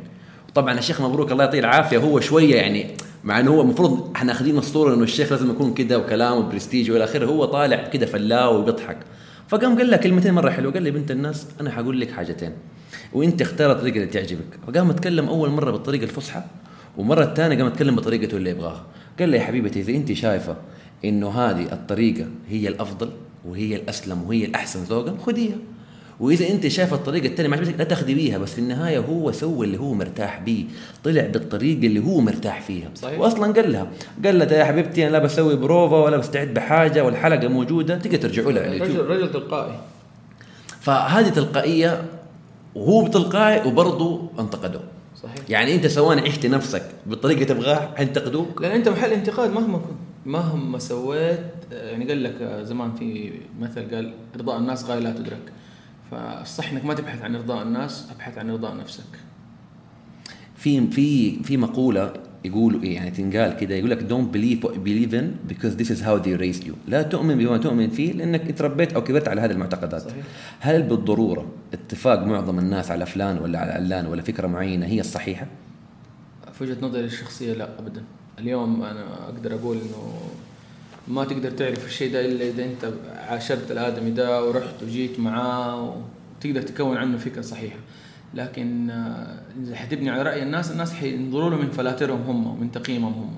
طبعا 0.55 0.79
الشيخ 0.79 1.01
مبروك 1.01 1.31
الله 1.31 1.43
يعطيه 1.43 1.59
العافية 1.59 1.97
هو 1.97 2.19
شوية 2.19 2.55
يعني 2.55 2.87
مع 3.23 3.39
إنه 3.39 3.51
هو 3.51 3.61
المفروض 3.61 4.11
إحنا 4.15 4.31
أخذين 4.31 4.57
الصورة 4.57 4.93
إنه 4.93 5.03
الشيخ 5.03 5.31
لازم 5.31 5.49
يكون 5.49 5.73
كذا 5.73 5.95
وكلامه 5.95 6.49
برستيج 6.49 6.91
وإلى 6.91 7.03
آخره 7.03 7.25
هو 7.25 7.45
طالع 7.45 7.87
كذا 7.87 8.05
فلاو 8.05 8.59
وبيضحك. 8.59 8.97
فقام 9.47 9.77
قال 9.77 9.89
لها 9.89 9.97
كلمتين 9.97 10.33
مرة 10.33 10.49
حلوة. 10.49 10.73
قال 10.73 10.83
لي 10.83 10.91
بنت 10.91 11.11
الناس 11.11 11.47
أنا 11.61 11.71
حقول 11.71 12.01
لك 12.01 12.11
حاجتين 12.11 12.51
وإنت 13.13 13.41
اختار 13.41 13.71
الطريقة 13.71 13.95
اللي 13.95 14.07
تعجبك. 14.07 14.59
فقام 14.67 14.89
اتكلم 14.89 15.27
أول 15.27 15.49
مرة 15.49 15.71
بالطريقة 15.71 16.03
الفصحى 16.03 16.41
ومرة 16.97 17.23
الثانية 17.23 17.57
قام 17.57 17.67
اتكلم 17.67 17.95
بطريقته 17.95 18.37
اللي 18.37 18.49
يبغاها. 18.49 18.85
قال 19.19 19.29
لي 19.29 19.37
يا 19.37 19.41
حبيبتي 19.41 19.79
إذا 19.79 19.91
انت 19.91 20.13
شايفة 20.13 20.55
إنه 21.05 21.29
هذه 21.29 21.73
الطريقة 21.73 22.25
هي 22.49 22.67
الأفضل 22.67 23.09
وهي 23.45 23.75
الأسلم 23.75 24.23
وهي 24.23 24.45
الأحسن 24.45 24.83
ذوقا 24.83 25.17
خذيها. 25.25 25.57
وإذا 26.19 26.49
أنت 26.49 26.67
شايف 26.67 26.93
الطريقة 26.93 27.25
الثانية 27.25 27.49
ما 27.49 27.57
عجبتك 27.57 27.79
لا 27.79 27.83
تاخذي 27.83 28.13
بيها 28.13 28.37
بس 28.37 28.53
في 28.53 28.59
النهاية 28.59 28.99
هو 28.99 29.31
سوى 29.31 29.65
اللي 29.65 29.79
هو 29.79 29.93
مرتاح 29.93 30.39
بيه. 30.39 30.65
طلع 31.03 31.27
بالطريقة 31.27 31.87
اللي 31.87 31.99
هو 31.99 32.19
مرتاح 32.21 32.61
فيها. 32.61 32.89
صحيح. 32.95 33.19
واصلا 33.19 33.53
قال 33.53 33.71
لها 33.71 33.87
قال 34.25 34.39
لها 34.39 34.53
يا 34.53 34.65
حبيبتي 34.65 35.03
أنا 35.03 35.11
لا 35.11 35.19
بسوي 35.19 35.55
بروفا 35.55 35.95
ولا 35.95 36.17
بستعد 36.17 36.53
بحاجة 36.53 37.03
والحلقة 37.03 37.47
موجودة. 37.47 37.97
تقدر 37.97 38.17
ترجعوا 38.17 38.51
لها 38.51 38.63
على 38.63 38.75
اليوتيوب. 38.75 39.05
رجل 39.05 39.31
تلقائي. 39.31 39.79
فهذه 40.81 41.29
تلقائية 41.29 42.05
وهو 42.75 43.07
تلقائي 43.07 43.67
وبرضه 43.67 44.29
انتقدوه. 44.39 44.83
صحيح. 45.23 45.49
يعني 45.49 45.75
أنت 45.75 45.87
سواء 45.87 46.27
عشت 46.27 46.45
نفسك 46.45 46.83
بالطريقة 47.05 47.43
تبغاها 47.43 47.93
حينتقدوك 47.97 48.61
لأن 48.61 48.71
أنت 48.71 48.89
محل 48.89 49.11
انتقاد 49.11 49.49
مهما 49.51 49.77
كنت. 49.77 49.97
مهما 50.25 50.79
سويت 50.79 51.39
يعني 51.71 52.07
قال 52.07 52.23
لك 52.23 52.59
زمان 52.63 52.93
في 52.95 53.31
مثل 53.59 53.95
قال 53.95 54.13
إرضاء 54.35 54.57
الناس 54.57 54.85
غاية 54.85 54.99
لا 54.99 55.11
تدرك. 55.11 55.51
فالصح 56.15 56.71
إنك 56.71 56.85
ما 56.85 56.93
تبحث 56.93 57.21
عن 57.21 57.35
إرضاء 57.35 57.63
الناس 57.63 58.07
أبحث 58.15 58.37
عن 58.37 58.49
إرضاء 58.49 58.77
نفسك. 58.77 59.03
في 60.55 60.87
في 60.87 61.43
في 61.43 61.57
مقولة 61.57 62.13
يقولوا 62.45 62.83
إيه 62.83 62.95
يعني 62.95 63.11
تنقال 63.11 63.55
كده 63.57 63.75
يقول 63.75 63.89
لك 63.89 63.99
don't 63.99 64.35
believe 64.35 64.67
what 64.67 64.71
you 64.71 64.79
believe 64.79 65.13
in 65.13 65.53
because 65.53 65.75
this 65.75 65.89
is 65.89 66.01
how 66.01 66.17
they 66.25 66.35
raised 66.41 66.67
you. 66.67 66.73
لا 66.87 67.01
تؤمن 67.01 67.37
بما 67.37 67.57
تؤمن 67.57 67.89
فيه 67.89 68.13
لأنك 68.13 68.49
اتربيت 68.49 68.93
أو 68.93 69.03
كبرت 69.03 69.27
على 69.27 69.41
هذه 69.41 69.51
المعتقدات. 69.51 70.01
صحيح. 70.01 70.25
هل 70.59 70.83
بالضرورة 70.83 71.45
اتفاق 71.73 72.23
معظم 72.23 72.59
الناس 72.59 72.91
على 72.91 73.05
فلان 73.05 73.37
ولا 73.37 73.59
على 73.59 73.71
علان 73.71 74.05
ولا 74.05 74.21
فكرة 74.21 74.47
معينة 74.47 74.85
هي 74.85 74.99
الصحيحة؟ 74.99 75.47
في 76.53 76.63
وجهة 76.63 76.77
نظري 76.81 77.05
الشخصية 77.05 77.53
لا 77.53 77.79
ابدا. 77.79 78.03
اليوم 78.39 78.83
أنا 78.83 79.23
أقدر 79.23 79.53
أقول 79.53 79.77
إنه 79.77 80.19
ما 81.07 81.23
تقدر 81.23 81.51
تعرف 81.51 81.85
الشيء 81.85 82.13
ده 82.13 82.25
إلا 82.25 82.45
إذا 82.45 82.65
أنت 82.65 82.93
عاشرت 83.29 83.71
الآدمي 83.71 84.11
ده 84.11 84.43
ورحت 84.43 84.83
وجيت 84.83 85.19
معاه 85.19 85.95
وتقدر 86.39 86.61
تكون 86.61 86.97
عنه 86.97 87.17
فكرة 87.17 87.41
صحيحة. 87.41 87.77
لكن 88.33 88.89
آه، 88.89 89.39
إذا 89.63 89.75
حتبني 89.75 90.09
على 90.09 90.23
رأي 90.23 90.43
الناس 90.43 90.71
الناس 90.71 90.93
حينظروا 90.93 91.49
له 91.49 91.57
من 91.57 91.69
فلاترهم 91.69 92.21
هم 92.21 92.47
ومن 92.47 92.71
تقييمهم 92.71 93.13
هم. 93.13 93.35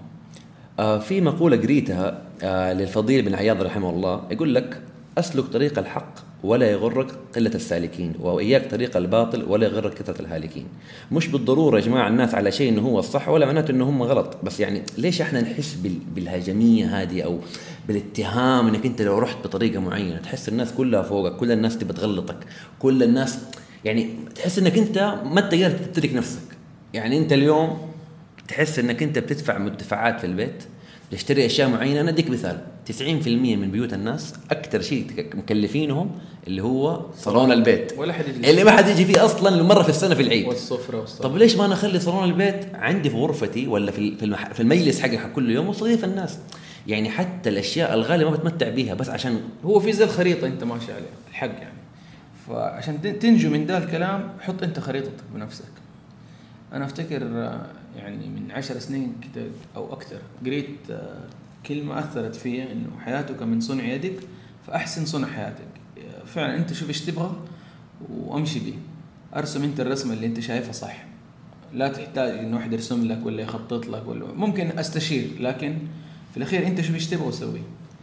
آه 0.80 1.00
في 1.00 1.22
مقولة 1.22 1.58
قريتها 1.58 2.22
آه 2.44 2.74
للفضيل 2.74 3.25
بن 3.25 3.36
عياض 3.36 3.62
رحمه 3.62 3.90
الله 3.90 4.22
يقول 4.31 4.56
لك 4.56 4.81
أسلك 5.18 5.46
طريق 5.46 5.80
الحق 5.80 6.27
ولا 6.44 6.72
يغرك 6.72 7.12
قلة 7.36 7.51
السالكين 7.56 8.13
وإياك 8.19 8.72
طريق 8.72 8.98
الباطل 8.98 9.44
ولا 9.44 9.68
يغرك 9.68 9.94
كثرة 9.94 10.22
الهالكين. 10.22 10.66
مش 11.12 11.28
بالضرورة 11.28 11.80
يا 11.80 11.86
جماعة 11.86 12.07
الناس 12.07 12.36
على 12.36 12.51
شيء 12.51 12.69
إنه 12.69 12.81
هو 12.81 13.00
الصح 13.00 13.30
ولا 13.30 13.45
معناته 13.45 13.72
إنه 13.72 13.89
هم 13.89 14.04
غلط 14.04 14.38
بس 14.44 14.60
يعني 14.60 14.81
ليش 14.98 15.22
إحنا 15.22 15.42
نحس 15.42 15.78
بالهجمية 16.16 17.01
هذه 17.01 17.22
أو 17.22 17.39
بالاتهام 17.88 18.68
إنك 18.68 18.86
أنت 18.86 19.01
لو 19.01 19.19
رحت 19.19 19.38
بطريقة 19.44 19.80
معينة 19.80 20.18
تحس 20.18 20.50
الناس 20.50 20.73
كلها 20.73 21.02
فوقك 21.02 21.35
كل 21.35 21.52
الناس 21.52 21.78
تبى 21.78 21.94
تغلطك 21.94 22.38
كل 22.80 23.04
الناس 23.04 23.40
يعني 23.85 24.09
تحس 24.35 24.59
إنك 24.59 24.78
أنت 24.78 24.97
ما 25.26 25.40
أنت 25.45 25.56
قادر 25.56 26.16
نفسك. 26.16 26.57
يعني 26.94 27.18
أنت 27.18 27.33
اليوم 27.33 27.78
تحس 28.47 28.80
إنك 28.80 29.04
أنت 29.04 29.19
بتدفع 29.19 29.57
مدفعات 29.57 30.19
في 30.19 30.26
البيت 30.28 30.64
تشتري 31.11 31.45
أشياء 31.45 31.69
معينة. 31.69 32.02
أنا 32.02 32.09
أديك 32.09 32.30
مثال. 32.30 32.61
90% 32.85 33.02
من 33.28 33.71
بيوت 33.71 33.94
الناس 33.94 34.33
أكثر 34.52 34.81
شيء 34.81 35.28
مكلفينهم 35.33 36.11
اللي 36.47 36.64
هو 36.64 37.06
صالون 37.18 37.52
البيت. 37.52 37.94
ولا 37.97 38.14
حد 38.14 38.28
يجي. 38.28 38.49
اللي 38.49 38.64
ما 38.64 38.71
حد 38.71 38.87
يجي 38.87 39.06
فيه 39.06 39.26
أصلا 39.26 39.64
مرة 39.64 39.83
في 39.83 39.90
السنة 39.90 40.16
في 40.16 40.21
العيد. 40.21 40.47
والسفرة 40.47 40.99
والسفرة. 40.99 41.23
طب 41.23 41.37
ليش 41.37 41.56
ما 41.56 41.66
أنا 41.66 41.73
أخلي 41.73 41.99
صالون 41.99 42.23
البيت 42.23 42.76
عندي 42.76 43.09
في 43.09 43.16
غرفتي 43.16 43.68
ولا 43.68 43.92
في 43.92 44.16
في 44.54 44.59
المجلس 44.59 44.99
حقي 44.99 45.18
حق 45.18 45.31
كل 45.31 45.52
يوم 45.52 45.68
وصيف 45.68 46.04
الناس؟ 46.04 46.37
يعني 46.87 47.09
حتى 47.09 47.49
الأشياء 47.49 47.94
الغالية 47.94 48.30
ما 48.30 48.35
بتمتع 48.35 48.69
بيها 48.69 48.94
بس 48.94 49.09
عشان 49.09 49.42
هو 49.66 49.80
في 49.80 49.94
زي 49.94 50.04
الخريطه 50.04 50.47
أنت 50.47 50.64
ماشي 50.64 50.94
عليها 50.94 51.07
الحق 51.30 51.47
يعني. 51.47 51.78
فعشان 52.47 53.19
تنجو 53.19 53.49
من 53.49 53.66
ذا 53.66 53.78
الكلام 53.78 54.30
حط 54.40 54.64
أنت 54.64 54.80
خريطتك 54.80 55.23
بنفسك. 55.35 55.64
أنا 56.73 56.85
أفتكر 56.85 57.52
يعني 57.97 58.27
من 58.27 58.51
عشر 58.51 58.80
سنين 58.80 59.16
كده 59.21 59.45
أو 59.75 59.94
أكثر 59.94 60.19
قريت 60.45 60.77
كلمة 61.66 61.99
أثرت 61.99 62.35
فيا 62.35 62.71
إنه 62.71 62.89
حياتك 63.06 63.44
من 63.44 63.61
صنع 63.61 63.83
يدك 63.83 64.19
فأحسن 64.68 65.06
صنع 65.06 65.27
حياتك. 65.27 65.68
فعلا 66.25 66.57
أنت 66.57 66.73
شوف 66.73 66.87
إيش 66.87 67.01
تبغى 67.01 67.35
وأمشي 68.09 68.59
به 68.59 68.73
أرسم 69.35 69.63
أنت 69.63 69.80
الرسمة 69.80 70.13
اللي 70.13 70.25
أنت 70.25 70.39
شايفها 70.39 70.71
صح. 70.71 71.06
لا 71.73 71.87
تحتاج 71.87 72.37
إنه 72.37 72.57
واحد 72.57 72.73
يرسم 72.73 73.07
لك 73.07 73.25
ولا 73.25 73.42
يخطط 73.42 73.87
لك 73.87 74.07
ولا 74.07 74.25
ممكن 74.25 74.80
أستشير 74.80 75.30
لكن 75.39 75.77
في 76.31 76.37
الأخير 76.37 76.68
أنت 76.68 76.81
شوف 76.81 76.95
إيش 76.95 77.07
تبغى 77.07 77.27
وسوي. 77.27 77.61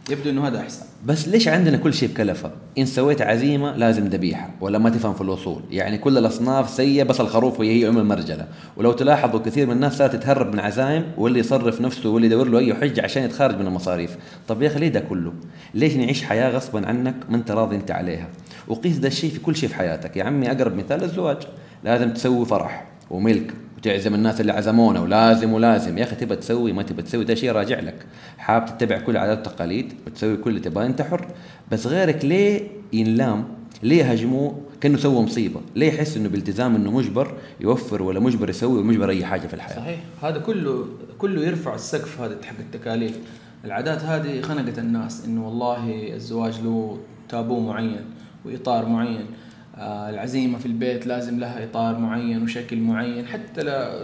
يبدو 0.09 0.29
إنه 0.29 0.47
هذا 0.47 0.59
أحسن. 0.59 0.85
بس 1.05 1.27
ليش 1.27 1.47
عندنا 1.47 1.77
كل 1.77 1.93
شيء 1.93 2.09
بكلفة؟ 2.09 2.51
إن 2.77 2.85
سويت 2.85 3.21
عزيمة 3.21 3.75
لازم 3.75 4.07
ذبيحة 4.07 4.49
ولا 4.61 4.77
ما 4.77 4.89
تفهم 4.89 5.13
في 5.13 5.21
الوصول، 5.21 5.61
يعني 5.71 5.97
كل 5.97 6.17
الأصناف 6.17 6.69
سيئة 6.69 7.03
بس 7.03 7.21
الخروف 7.21 7.61
هي 7.61 7.71
هي 7.71 7.89
أم 7.89 7.97
المرجلة، 7.97 8.47
ولو 8.77 8.91
تلاحظوا 8.91 9.39
كثير 9.39 9.65
من 9.67 9.71
الناس 9.71 9.97
صارت 9.97 10.15
تتهرب 10.15 10.53
من 10.53 10.59
عزايم 10.59 11.11
واللي 11.17 11.39
يصرف 11.39 11.81
نفسه 11.81 12.09
واللي 12.09 12.27
يدور 12.27 12.47
له 12.49 12.59
أي 12.59 12.73
حجة 12.73 13.03
عشان 13.03 13.23
يتخارج 13.23 13.55
من 13.59 13.67
المصاريف، 13.67 14.17
طب 14.47 14.61
يا 14.61 14.67
أخي 14.67 14.79
ليه 14.79 14.87
ده 14.87 14.99
كله؟ 14.99 15.33
ليش 15.73 15.95
نعيش 15.95 16.23
حياة 16.23 16.49
غصبا 16.49 16.87
عنك 16.87 17.15
ما 17.29 17.37
أنت 17.37 17.51
راضي 17.51 17.75
أنت 17.75 17.91
عليها؟ 17.91 18.27
وقيس 18.67 18.97
ده 18.97 19.07
الشيء 19.07 19.31
في 19.31 19.39
كل 19.39 19.55
شيء 19.55 19.69
في 19.69 19.75
حياتك، 19.75 20.17
يا 20.17 20.23
عمي 20.23 20.51
أقرب 20.51 20.75
مثال 20.75 21.03
الزواج، 21.03 21.37
لازم 21.83 22.13
تسوي 22.13 22.45
فرح 22.45 22.85
وملك. 23.09 23.53
وتعزم 23.85 24.15
الناس 24.15 24.41
اللي 24.41 24.51
عزمونا 24.51 24.99
ولازم 24.99 25.53
ولازم. 25.53 25.97
يا 25.97 26.03
أخي 26.03 26.15
تبى 26.15 26.35
تسوي 26.35 26.73
ما 26.73 26.83
تبى 26.83 27.01
تسوي 27.01 27.23
ده 27.23 27.35
شيء 27.35 27.51
راجع 27.51 27.79
لك. 27.79 28.05
حاب 28.37 28.65
تتبع 28.65 28.99
كل 28.99 29.17
عادات 29.17 29.47
والتقاليد 29.47 29.93
وتسوي 30.07 30.37
كل 30.37 30.49
اللي 30.49 30.61
تبغاه 30.61 30.85
أنت 30.85 31.01
حر. 31.01 31.27
بس 31.71 31.87
غيرك 31.87 32.25
ليه 32.25 32.67
ينلام؟ 32.93 33.45
ليه 33.83 34.03
يهاجموه 34.03 34.61
كأنه 34.81 34.97
سوى 34.97 35.21
مصيبة. 35.21 35.61
ليه 35.75 35.87
يحس 35.87 36.17
إنه 36.17 36.29
بالتزام 36.29 36.75
إنه 36.75 36.91
مجبر 36.91 37.33
يوفر 37.59 38.03
ولا 38.03 38.19
مجبر 38.19 38.49
يسوي 38.49 38.77
ولا 38.77 38.87
مجبر 38.87 39.09
أي 39.09 39.25
حاجة 39.25 39.47
في 39.47 39.53
الحياة؟ 39.53 39.75
صحيح. 39.75 39.99
هذا 40.23 40.37
كله 40.37 40.85
كله 41.17 41.41
يرفع 41.41 41.75
السقف 41.75 42.21
هذا 42.21 42.37
حق 42.43 42.55
التكاليف 42.59 43.19
العادات 43.65 44.03
هذه 44.03 44.41
خنقت 44.41 44.79
الناس 44.79 45.25
إنه 45.25 45.45
والله 45.45 46.13
الزواج 46.13 46.61
له 46.63 46.97
تابو 47.29 47.59
معين 47.59 48.05
وإطار 48.45 48.85
معين. 48.85 49.25
العزيمة 49.77 50.57
في 50.57 50.65
البيت 50.65 51.07
لازم 51.07 51.39
لها 51.39 51.63
إطار 51.63 51.97
معين 51.99 52.43
وشكل 52.43 52.77
معين. 52.77 53.27
حتى 53.27 53.63
لا 53.63 54.01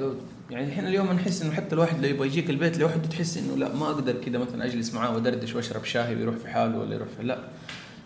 يعني 0.50 0.74
إحنا 0.74 0.88
اليوم 0.90 1.12
نحس 1.12 1.42
إنه 1.42 1.52
حتى 1.52 1.76
الواحد 1.76 2.02
لو 2.06 2.10
يبغى 2.10 2.28
يجيك 2.28 2.50
البيت 2.50 2.78
لوحده 2.78 3.08
تحس 3.08 3.38
إنه 3.38 3.56
لا 3.58 3.76
ما 3.76 3.86
أقدر 3.86 4.14
كذا 4.14 4.38
مثلا 4.38 4.66
أجلس 4.66 4.94
معاه 4.94 5.14
وأدردش 5.14 5.56
وأشرب 5.56 5.84
شاي 5.84 6.16
ويروح 6.16 6.36
في 6.36 6.48
حاله 6.48 6.78
ولا 6.78 6.96
يروح 6.96 7.08
في 7.18 7.24
لا 7.24 7.38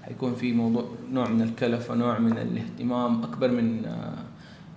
حيكون 0.03 0.35
في 0.35 0.51
موضوع 0.51 0.85
نوع 1.11 1.29
من 1.29 1.41
الكلفة 1.41 1.95
نوع 1.95 2.19
من 2.19 2.37
الاهتمام 2.37 3.23
أكبر 3.23 3.51
من 3.51 3.85
آه 3.85 4.13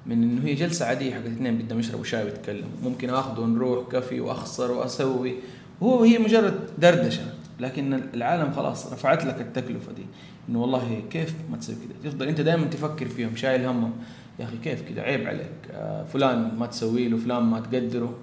من 0.07 0.23
إنه 0.23 0.45
هي 0.45 0.55
جلسة 0.55 0.87
عادية 0.87 1.15
حق 1.15 1.21
اثنين 1.21 1.59
بدهم 1.59 1.79
يشربوا 1.79 2.05
شاي 2.05 2.25
ويتكلموا. 2.25 2.69
ممكن 2.85 3.11
اخذه 3.11 3.41
ونروح 3.41 3.89
كافي 3.89 4.21
وأخسر 4.21 4.71
وأسوي. 4.73 5.35
وهو 5.81 6.05
هي 6.05 6.19
مجرد 6.19 6.55
دردشة 6.79 7.23
لكن 7.61 8.01
العالم 8.15 8.53
خلاص 8.53 8.93
رفعت 8.93 9.25
لك 9.25 9.41
التكلفة 9.41 9.93
دي. 9.93 10.07
إنه 10.49 10.61
والله 10.61 11.03
كيف 11.11 11.35
ما 11.51 11.57
تسوي 11.57 11.75
كذا 11.75 12.11
تفضل 12.11 12.29
أنت 12.29 12.41
دائما 12.41 12.67
تفكر 12.67 13.09
فيهم 13.09 13.37
شايل 13.37 13.67
همهم. 13.67 13.93
يا 14.39 14.45
أخي 14.45 14.57
كيف 14.65 14.83
كذا 14.89 15.03
عيب 15.03 15.27
عليك. 15.27 15.53
آه 15.71 16.05
فلان 16.05 16.55
ما 16.59 16.67
تسوي 16.67 17.09
له 17.09 17.17
فلان 17.17 17.43
ما 17.43 17.61
تقدره. 17.61 18.15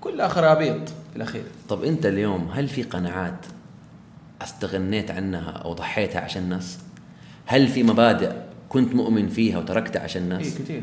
كلها 0.00 0.28
خرابيط 0.28 0.88
في 0.88 1.16
الأخير. 1.16 1.44
طب 1.68 1.84
أنت 1.84 2.06
اليوم 2.06 2.48
هل 2.52 2.68
في 2.68 2.82
قناعات 2.82 3.46
استغنيت 4.42 5.10
عنها 5.10 5.50
أو 5.50 5.72
ضحيتها 5.72 6.20
عشان 6.20 6.42
الناس؟ 6.42 6.78
هل 7.46 7.68
في 7.68 7.82
مبادئ 7.82 8.32
كنت 8.68 8.94
مؤمن 8.94 9.28
فيها 9.28 9.58
وتركتها 9.58 10.02
عشان 10.02 10.22
الناس؟ 10.22 10.46
اي 10.46 10.64
كثير 10.64 10.82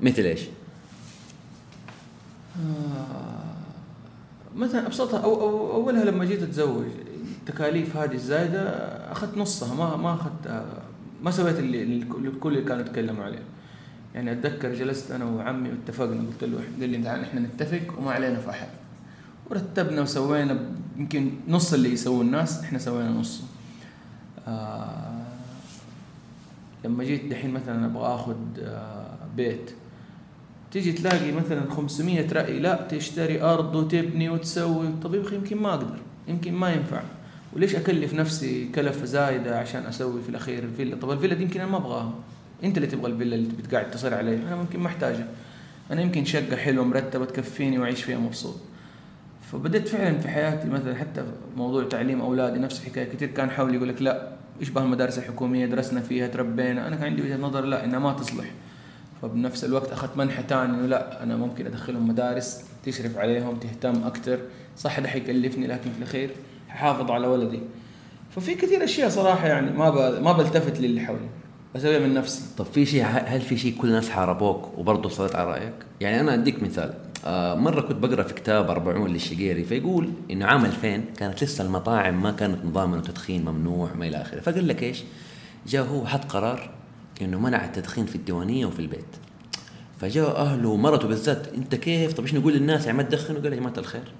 مثل 0.00 0.22
إيش؟ 0.22 0.40
آه 2.56 3.52
مثلا 4.56 4.86
أبسطها 4.86 5.20
أو, 5.20 5.40
أو 5.40 5.72
أولها 5.72 6.04
لما 6.04 6.24
جيت 6.24 6.42
أتزوج. 6.42 6.86
التكاليف 7.42 7.96
هذه 7.96 8.14
الزايدة 8.14 8.60
أخذت 9.12 9.38
نصها 9.38 9.74
ما 9.74 9.96
ما 9.96 10.14
أخذت 10.14 10.64
ما 11.22 11.30
سويت 11.30 11.58
اللي 11.58 11.82
الكل 11.82 12.52
اللي 12.52 12.68
كانوا 12.68 12.82
يتكلموا 12.82 13.24
عليه. 13.24 13.42
يعني 14.14 14.32
أتذكر 14.32 14.74
جلست 14.74 15.10
أنا 15.10 15.24
وعمي 15.24 15.68
واتفقنا 15.70 16.20
قلت 16.20 16.44
له 16.44 16.58
قال 16.80 16.88
لي 16.88 17.02
تعال 17.02 17.20
إحنا 17.20 17.40
نتفق 17.40 17.98
وما 17.98 18.10
علينا 18.10 18.38
في 18.38 18.50
أحد. 18.50 18.68
ورتبنا 19.50 20.02
وسوينا 20.02 20.58
يمكن 20.96 21.30
نص 21.48 21.72
اللي 21.72 21.92
يسووه 21.92 22.22
الناس 22.22 22.60
إحنا 22.60 22.78
سوينا 22.78 23.10
نصه 23.10 23.44
آه 24.48 25.22
لما 26.84 27.04
جيت 27.04 27.24
دحين 27.30 27.50
مثلا 27.50 27.86
أبغى 27.86 28.14
آخذ 28.14 28.36
آه 28.62 29.06
بيت 29.36 29.70
تيجي 30.70 30.92
تلاقي 30.92 31.32
مثلا 31.32 31.70
500 31.70 32.32
رأي 32.32 32.58
لا 32.58 32.86
تشتري 32.88 33.42
أرض 33.42 33.74
وتبني 33.74 34.28
وتسوي 34.30 34.88
طب 35.02 35.14
يمكن 35.14 35.56
ما 35.56 35.74
أقدر 35.74 35.98
يمكن 36.28 36.54
ما 36.54 36.72
ينفع. 36.72 37.02
وليش 37.56 37.76
أكلف 37.76 38.14
نفسي 38.14 38.68
كلفة 38.74 39.04
زايدة 39.04 39.58
عشان 39.58 39.86
أسوي 39.86 40.22
في 40.22 40.28
الأخير 40.28 40.64
الفيلا؟ 40.64 40.96
طب 40.96 41.10
الفيلا 41.10 41.34
دي 41.34 41.42
يمكن 41.42 41.60
أنا 41.60 41.70
ما 41.70 41.76
أبغاها. 41.76 42.14
أنت 42.64 42.76
اللي 42.76 42.88
تبغى 42.88 43.12
الفيلا 43.12 43.34
اللي 43.36 43.48
بتقعد 43.62 43.90
تصير 43.90 44.14
عليها 44.14 44.48
أنا 44.48 44.56
ممكن 44.56 44.80
ما 44.80 44.86
أحتاجها. 44.86 45.26
أنا 45.90 46.02
يمكن 46.02 46.24
شقة 46.24 46.56
حلوة 46.56 46.84
مرتبة 46.84 47.24
تكفيني 47.24 47.78
وأعيش 47.78 48.02
فيها 48.02 48.18
مبسوط. 48.18 48.56
فبدأت 49.52 49.88
فعلا 49.88 50.18
في 50.18 50.28
حياتي 50.28 50.68
مثلا 50.68 50.94
حتى 50.94 51.24
موضوع 51.56 51.84
تعليم 51.84 52.20
أولادي 52.20 52.58
نفس 52.58 52.80
الحكاية. 52.80 53.04
كثير 53.04 53.28
كان 53.28 53.50
حولي 53.50 53.76
يقول 53.76 53.88
لك 53.88 54.02
لا 54.02 54.32
يشبه 54.60 54.82
المدارس 54.82 55.18
الحكومية؟ 55.18 55.66
درسنا 55.66 56.00
فيها 56.00 56.26
تربينا. 56.26 56.86
أنا 56.86 56.96
كان 56.96 57.04
عندي 57.04 57.22
وجهة 57.22 57.36
نظر 57.36 57.64
لا 57.64 57.84
إنها 57.84 57.98
ما 57.98 58.12
تصلح. 58.12 58.50
فبنفس 59.22 59.64
الوقت 59.64 59.92
أخذت 59.92 60.16
منحى 60.16 60.42
ثاني 60.48 60.72
إنه 60.74 60.86
لا 60.86 61.22
أنا 61.22 61.36
ممكن 61.36 61.66
أدخلهم 61.66 62.08
مدارس 62.08 62.64
تشرف 62.84 63.18
عليهم 63.18 63.56
تهتم 63.56 64.04
أكثر 64.04 64.38
صح 64.76 65.00
ده 65.00 65.08
حيكلفني 65.08 65.66
لكن 65.66 65.90
في 65.90 65.98
الأخير 65.98 66.30
ححافظ 66.72 67.10
على 67.10 67.26
ولدي. 67.26 67.60
ففي 68.30 68.54
كثير 68.54 68.84
أشياء 68.84 69.08
صراحة 69.08 69.46
يعني 69.46 69.70
ما. 69.70 70.20
ما 70.20 70.32
بلتفت 70.32 70.80
للي 70.80 71.00
حولي 71.00 71.28
بسويها 71.74 71.98
من 71.98 72.14
نفسي. 72.14 72.42
طب 72.58 72.64
في 72.64 72.86
شيء 72.86 73.04
هل 73.06 73.40
في 73.40 73.56
شيء 73.56 73.76
كل 73.78 73.88
الناس 73.88 74.10
حاربوك 74.10 74.78
وبرضه 74.78 75.08
صرت 75.08 75.36
على 75.36 75.50
رأيك؟ 75.50 75.74
يعني 76.00 76.20
أنا 76.20 76.34
أديك 76.34 76.62
مثال. 76.62 76.94
آه 77.26 77.54
مرة 77.54 77.80
كنت 77.80 77.96
بقرأ 77.96 78.22
في 78.22 78.34
كتاب 78.34 78.70
40 78.70 79.08
للشقيري 79.08 79.64
فيقول 79.64 80.10
انه 80.30 80.46
عام 80.46 80.64
2000 80.64 81.00
كانت 81.16 81.44
لسه 81.44 81.64
المطاعم 81.64 82.22
ما 82.22 82.30
كانت 82.30 82.64
نظام 82.64 82.94
انه 82.94 83.02
تدخين 83.02 83.44
ممنوع 83.44 83.88
ما 83.94 84.06
إلى 84.06 84.16
آخره. 84.16 84.40
فقال 84.40 84.68
لك 84.68 84.82
إيش؟ 84.82 85.02
جاء 85.66 85.84
هو 85.84 86.06
حط 86.06 86.24
قرار 86.24 86.70
إنه 87.22 87.38
منع 87.38 87.64
التدخين 87.64 88.06
في 88.06 88.16
الديوانية 88.16 88.66
وفي 88.66 88.80
البيت. 88.80 89.16
فجاء 90.00 90.36
أهله 90.36 90.68
ومرته 90.68 91.08
بالذات 91.08 91.48
أنت 91.48 91.74
كيف؟ 91.74 92.12
طب 92.12 92.22
إيش 92.22 92.34
نقول 92.34 92.52
للناس؟ 92.52 92.86
يعني 92.86 92.98
ما 92.98 93.02
تدخنوا؟ 93.02 93.40
قال 93.40 93.52
يا 93.52 93.58
جماعة 93.58 93.74
الخير 93.78 94.12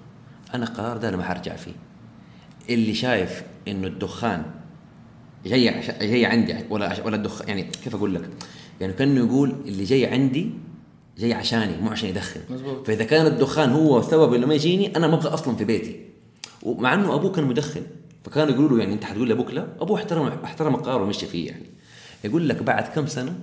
أنا 0.55 0.65
القرار 0.65 0.97
ده 0.97 1.09
أنا 1.09 1.17
ما 1.17 1.23
حرجع 1.25 1.57
فيه. 1.57 1.73
اللي 2.71 2.95
شايف 2.95 3.43
إنه 3.69 3.87
الدخان 3.87 4.45
جاي. 5.47 5.83
جاي 6.01 6.27
عندي 6.27 6.55
ولا 6.71 7.05
ولا 7.05 7.17
الدخان 7.17 7.49
يعني 7.49 7.63
كيف 7.63 7.95
أقول 7.95 8.15
لك؟ 8.15 8.31
يعني 8.81 8.93
كأنه 8.93 9.27
يقول 9.27 9.51
اللي 9.67 9.85
جاي 9.85 10.07
عندي 10.07 10.51
جاي 11.19 11.33
عشاني 11.33 11.77
مو 11.81 11.91
عشان 11.91 12.09
يدخن 12.09 12.41
مزبوط. 12.51 12.87
فإذا 12.87 13.05
كان 13.05 13.27
الدخان 13.27 13.71
هو 13.71 13.99
السبب 13.99 14.35
إنه 14.35 14.47
ما 14.47 14.55
يجيني 14.55 14.97
أنا 14.97 15.07
ما 15.07 15.15
أبغى 15.15 15.29
أصلا 15.29 15.57
في 15.57 15.65
بيتي 15.65 16.01
ومع 16.63 16.95
إنه 16.95 17.15
ابوه 17.15 17.33
كان 17.33 17.45
مدخن 17.45 17.83
فكانوا 18.25 18.55
يقولوا 18.55 18.71
له 18.71 18.79
يعني 18.79 18.95
أنت 18.95 19.05
حتقول 19.05 19.29
لأبوك 19.29 19.51
لا 19.51 19.67
أبوه 19.81 19.99
احترم 19.99 20.27
احترم 20.27 20.75
القرار 20.75 21.03
ومشي 21.03 21.27
فيه 21.27 21.47
يعني 21.47 21.67
يقول 22.25 22.49
لك 22.49 22.63
بعد 22.63 22.83
كم 22.83 23.07
سنة 23.07 23.41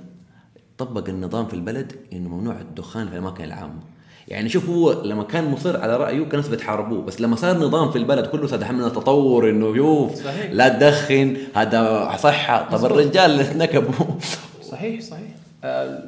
طبق 0.77 1.09
النظام 1.09 1.47
في 1.47 1.53
البلد 1.53 1.95
إنه 2.13 2.29
ممنوع 2.29 2.61
الدخان 2.61 3.07
في 3.07 3.13
الأماكن 3.13 3.43
العامة 3.43 3.79
يعني 4.29 4.49
شوف 4.49 4.69
هو 4.69 5.03
لما 5.03 5.23
كان 5.23 5.51
مصر 5.51 5.81
على 5.81 5.97
رأيه 5.97 6.19
كان 6.19 6.31
الناس 6.31 6.47
بتحاربوه 6.47 7.01
بس 7.01 7.21
لما 7.21 7.35
صار 7.35 7.57
نظام 7.57 7.91
في 7.91 7.97
البلد 7.97 8.25
كله 8.25 8.47
صار 8.47 8.71
من 8.71 8.83
التطور 8.83 9.49
إنه 9.49 9.75
شوف 9.75 10.15
صحيح. 10.15 10.51
لا 10.51 10.69
تدخن 10.69 11.37
هذا 11.55 12.15
صحة. 12.19 12.69
طب. 12.69 12.85
الرجال 12.85 13.57
نكبوا 13.57 14.05
صحيح 14.63 15.01
صحيح. 15.01 15.29
آه، 15.63 16.03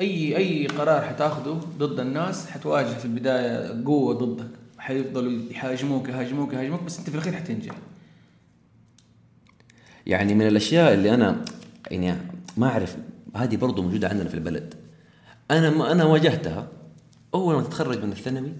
أي 0.00 0.36
أي 0.36 0.66
قرار 0.66 1.00
حتاخذه 1.00 1.60
ضد 1.78 2.00
الناس 2.00 2.46
حتواجه 2.46 2.86
في 2.86 3.04
البداية 3.04 3.84
قوة 3.84 4.14
ضدك. 4.14 4.46
حيفضلوا 4.78 5.32
يهاجموك 5.50 6.08
يهاجموك 6.08 6.52
يهاجموك 6.52 6.82
بس 6.82 6.98
أنت 6.98 7.10
في 7.10 7.14
الأخير 7.14 7.32
حتنجح. 7.32 7.74
يعني 10.06 10.34
من 10.34 10.46
الأشياء 10.46 10.94
اللي 10.94 11.14
أنا 11.14 11.36
يعني 11.90 12.18
ما 12.56 12.66
أعرف 12.66 12.96
هذه 13.36 13.56
برضو 13.56 13.82
موجودة 13.82 14.08
عندنا 14.08 14.28
في 14.28 14.34
البلد. 14.34 14.74
أنا 15.50 15.70
ما 15.70 15.92
أنا 15.92 16.04
واجهتها 16.04 16.66
أول 17.36 17.54
ما 17.54 17.62
تتخرج 17.62 18.04
من 18.04 18.12
الثانوي 18.12 18.52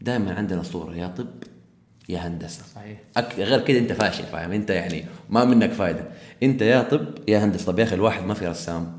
دائما 0.00 0.34
عندنا 0.34 0.62
صورة 0.62 0.96
يا 0.96 1.06
طب 1.08 1.26
يا 2.08 2.18
هندسة. 2.18 2.62
صحيح. 2.74 3.00
أك... 3.16 3.34
غير 3.38 3.60
كده 3.60 3.78
أنت 3.78 3.92
فاشل 3.92 4.24
فاهم؟ 4.24 4.52
أنت 4.52 4.70
يعني 4.70 5.04
ما 5.30 5.44
منك 5.44 5.70
فايدة. 5.70 6.08
أنت 6.42 6.62
يا 6.62 6.82
طب 6.82 7.06
يا 7.28 7.44
هندسة. 7.44 7.66
طب 7.72 7.78
يا 7.78 7.84
أخي 7.84 7.94
الواحد 7.94 8.24
ما 8.24 8.34
في 8.34 8.46
رسام 8.46 8.98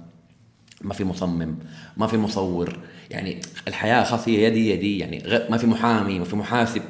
ما 0.82 0.94
في 0.94 1.04
مصمم 1.04 1.56
ما 1.98 2.08
في 2.08 2.18
مصور. 2.18 2.80
يعني 3.10 3.42
الحياة 3.68 4.04
خلاص 4.04 4.28
هي 4.28 4.44
يدي 4.44 4.70
يدي 4.70 4.98
يعني 4.98 5.24
غ... 5.26 5.52
ما 5.52 5.58
في 5.58 5.68
محامي 5.68 6.20
ما 6.20 6.26
في 6.26 6.36
محاسب. 6.36 6.82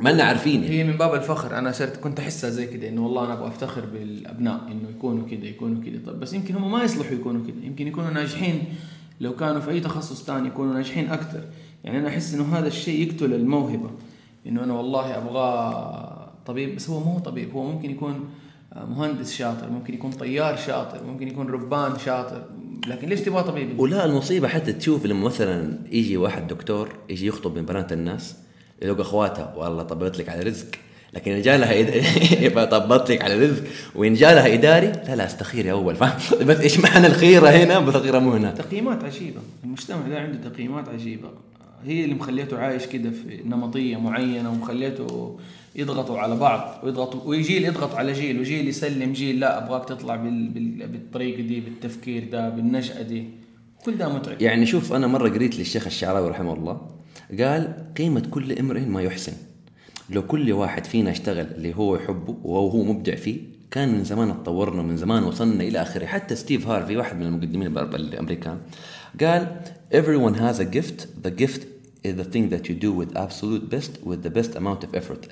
ما 0.00 0.10
لنا 0.10 0.24
عارفين. 0.24 0.64
هي 0.64 0.84
من 0.84 0.96
باب 0.96 1.14
الفخر. 1.14 1.58
أنا 1.58 1.72
صرت 1.72 1.96
كنت 1.96 2.20
أحسها 2.20 2.50
زي 2.50 2.66
كده 2.66 2.88
إنه 2.88 3.04
والله 3.04 3.24
أنا 3.24 3.32
أبغى 3.32 3.48
أفتخر 3.48 3.84
بالأبناء 3.86 4.60
إنه 4.72 4.88
يكونوا 4.90 5.28
كده 5.28 5.46
يكونوا 5.46 5.82
كده. 5.84 5.98
طب 6.06 6.20
بس 6.20 6.32
يمكن 6.32 6.54
هم 6.54 6.72
ما 6.72 6.82
يصلحوا 6.84 7.12
يكونوا 7.12 7.46
كده. 7.46 7.56
يمكن 7.62 7.86
يكونوا 7.86 8.10
ناجحين 8.10 8.64
لو 9.20 9.36
كانوا 9.36 9.60
في 9.60 9.70
أي 9.70 9.80
تخصص 9.80 10.24
ثاني 10.24 10.48
يكونوا 10.48 10.74
ناجحين 10.74 11.10
أكثر 11.10 11.44
يعني 11.84 11.98
أنا 11.98 12.08
أحس 12.08 12.34
إنه 12.34 12.58
هذا 12.58 12.66
الشيء 12.66 13.08
يقتل 13.08 13.34
الموهبة. 13.34 13.90
إنه 14.46 14.64
أنا 14.64 14.72
والله 14.72 15.18
أبغى 15.18 16.28
طبيب 16.46 16.76
بس 16.76 16.90
هو 16.90 17.00
ما 17.00 17.14
هو 17.14 17.18
طبيب. 17.18 17.52
هو 17.52 17.64
ممكن 17.72 17.90
يكون 17.90 18.28
مهندس 18.76 19.34
شاطر 19.34 19.70
ممكن 19.70 19.94
يكون 19.94 20.10
طيار 20.10 20.56
شاطر 20.56 21.04
ممكن 21.04 21.28
يكون 21.28 21.46
ربان 21.46 21.98
شاطر. 21.98 22.44
لكن 22.86 23.08
ليش 23.08 23.20
تبغى 23.20 23.42
طبيب؟ 23.42 23.80
ولا 23.80 24.04
المصيبة 24.04 24.48
حتى 24.48 24.72
تشوف 24.72 25.06
لما 25.06 25.24
مثلا 25.24 25.78
يجي 25.92 26.16
واحد 26.16 26.46
دكتور 26.48 26.88
يجي 27.08 27.26
يخطب 27.26 27.58
من 27.58 27.64
بنات 27.64 27.92
الناس 27.92 28.36
يلقى 28.82 29.02
اخواتها 29.02 29.54
والله 29.56 29.82
طبقت 29.82 30.18
لك 30.18 30.28
على 30.28 30.42
رزق. 30.42 30.66
لكن 31.12 31.32
إن 31.32 31.42
جالها 31.42 31.80
إد... 31.80 32.68
طبقت 32.70 33.10
لك 33.10 33.22
على 33.22 33.34
رزق 33.34 33.64
وإن 33.94 34.14
جالها 34.14 34.54
إداري 34.54 34.86
لا 34.86 35.16
لا 35.16 35.26
استخيري 35.26 35.70
أول 35.70 35.96
فاهم؟ 35.96 36.18
بس 36.48 36.60
إيش 36.60 36.80
معنى 36.80 37.06
الخيره 37.06 37.48
هنا؟ 37.48 37.78
بس 37.78 37.94
الخيره 37.94 38.18
مو 38.18 38.32
هنا. 38.32 38.50
تقييمات 38.50 39.04
عجيبة. 39.04 39.40
المجتمع 39.64 40.08
ده 40.08 40.20
عنده 40.20 40.48
تقييمات 40.50 40.88
عجيبة. 40.88 41.28
هي 41.84 42.04
اللي 42.04 42.14
مخليته 42.14 42.58
عايش 42.58 42.86
كده 42.86 43.10
في 43.10 43.42
نمطية 43.44 43.96
معينة 43.96 44.50
ومخليته 44.50 45.38
يضغطوا 45.76 46.18
على 46.18 46.36
بعض 46.36 46.84
ويضغطوا 46.84 47.20
ويجيل 47.24 47.64
يضغط 47.64 47.94
على 47.94 48.12
جيل 48.12 48.40
وجيل 48.40 48.68
يسلم 48.68 49.12
جيل 49.12 49.40
لا 49.40 49.64
أبغاك 49.64 49.88
تطلع 49.88 50.16
بال... 50.16 50.48
بال... 50.48 50.86
بالطريقة 50.88 51.42
دي 51.42 51.60
بالتفكير 51.60 52.28
ده 52.32 52.48
بالنشأة 52.48 53.02
دي. 53.02 53.24
كل 53.84 53.96
ده 53.98 54.08
متعب. 54.08 54.42
يعني 54.42 54.66
شوف 54.66 54.92
أنا 54.92 55.06
مرة 55.06 55.28
قريت 55.28 55.58
للشيخ 55.58 55.86
الشعراوي 55.86 56.30
رحمه 56.30 56.52
الله 56.52 56.80
قال 57.40 57.84
قيمة 57.98 58.22
كل 58.30 58.58
امرئ 58.58 58.80
ما 58.80 59.02
يحسن. 59.02 59.32
لو 60.10 60.22
كل 60.26 60.52
واحد 60.52 60.84
فينا 60.84 61.10
اشتغل 61.10 61.46
اللي 61.46 61.76
هو 61.76 61.96
يحبه 61.96 62.36
وهو 62.44 62.84
مبدع 62.84 63.14
فيه 63.14 63.40
كان 63.70 63.92
من 63.92 64.04
زمان 64.04 64.30
اتطورنا 64.30 64.82
من 64.82 64.96
زمان 64.96 65.24
وصلنا 65.24 65.64
إلى 65.64 65.82
آخره. 65.82 66.06
حتى 66.06 66.36
ستيف 66.36 66.66
هارفي 66.66 66.96
واحد 66.96 67.16
من 67.16 67.26
المقدمين 67.26 67.66
الأمريكان 67.76 68.58
قال 69.20 69.60
everyone 69.92 70.34
has 70.34 70.60
a 70.60 70.64
gift. 70.64 71.06
The 71.22 71.30
gift 71.30 71.62
is 72.04 72.14
the 72.16 72.24
thing 72.24 72.48
that 72.50 72.68
you 72.68 72.74
do 72.74 72.92
with 72.92 73.16
absolute 73.16 73.68
best 73.68 73.92
with 74.04 74.22
the 74.22 74.30
best 74.30 74.56
amount 74.56 74.84
of 74.84 74.94
effort. 74.94 75.24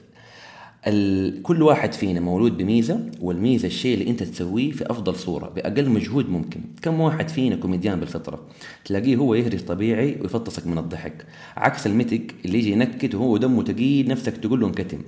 ال... 0.86 1.42
كل 1.42 1.62
واحد 1.62 1.92
فينا 1.92 2.20
مولود 2.20 2.56
بميزة 2.56 3.00
والميزة 3.20 3.66
الشيء 3.66 3.94
اللي 3.94 4.10
انت 4.10 4.22
تسويه 4.22 4.70
في 4.70 4.90
أفضل 4.90 5.14
صورة 5.14 5.48
بأقل 5.48 5.90
مجهود 5.90 6.30
ممكن. 6.30 6.60
كم 6.82 7.00
واحد 7.00 7.28
فينا 7.28 7.56
كوميديان 7.56 8.00
بالفطرة؟ 8.00 8.40
تلاقيه 8.84 9.16
هو 9.16 9.34
يهرج 9.34 9.60
طبيعي 9.60 10.16
ويفطسك 10.20 10.66
من 10.66 10.78
الضحك. 10.78 11.26
عكس 11.56 11.86
المتك 11.86 12.34
اللي 12.44 12.58
يجي 12.58 12.72
ينكت 12.72 13.14
وهو 13.14 13.36
دمه 13.36 13.62
تقيل 13.62 14.08
نفسك 14.08 14.36
تقول 14.36 14.60
له 14.60 14.66
انكتم. 14.66 14.98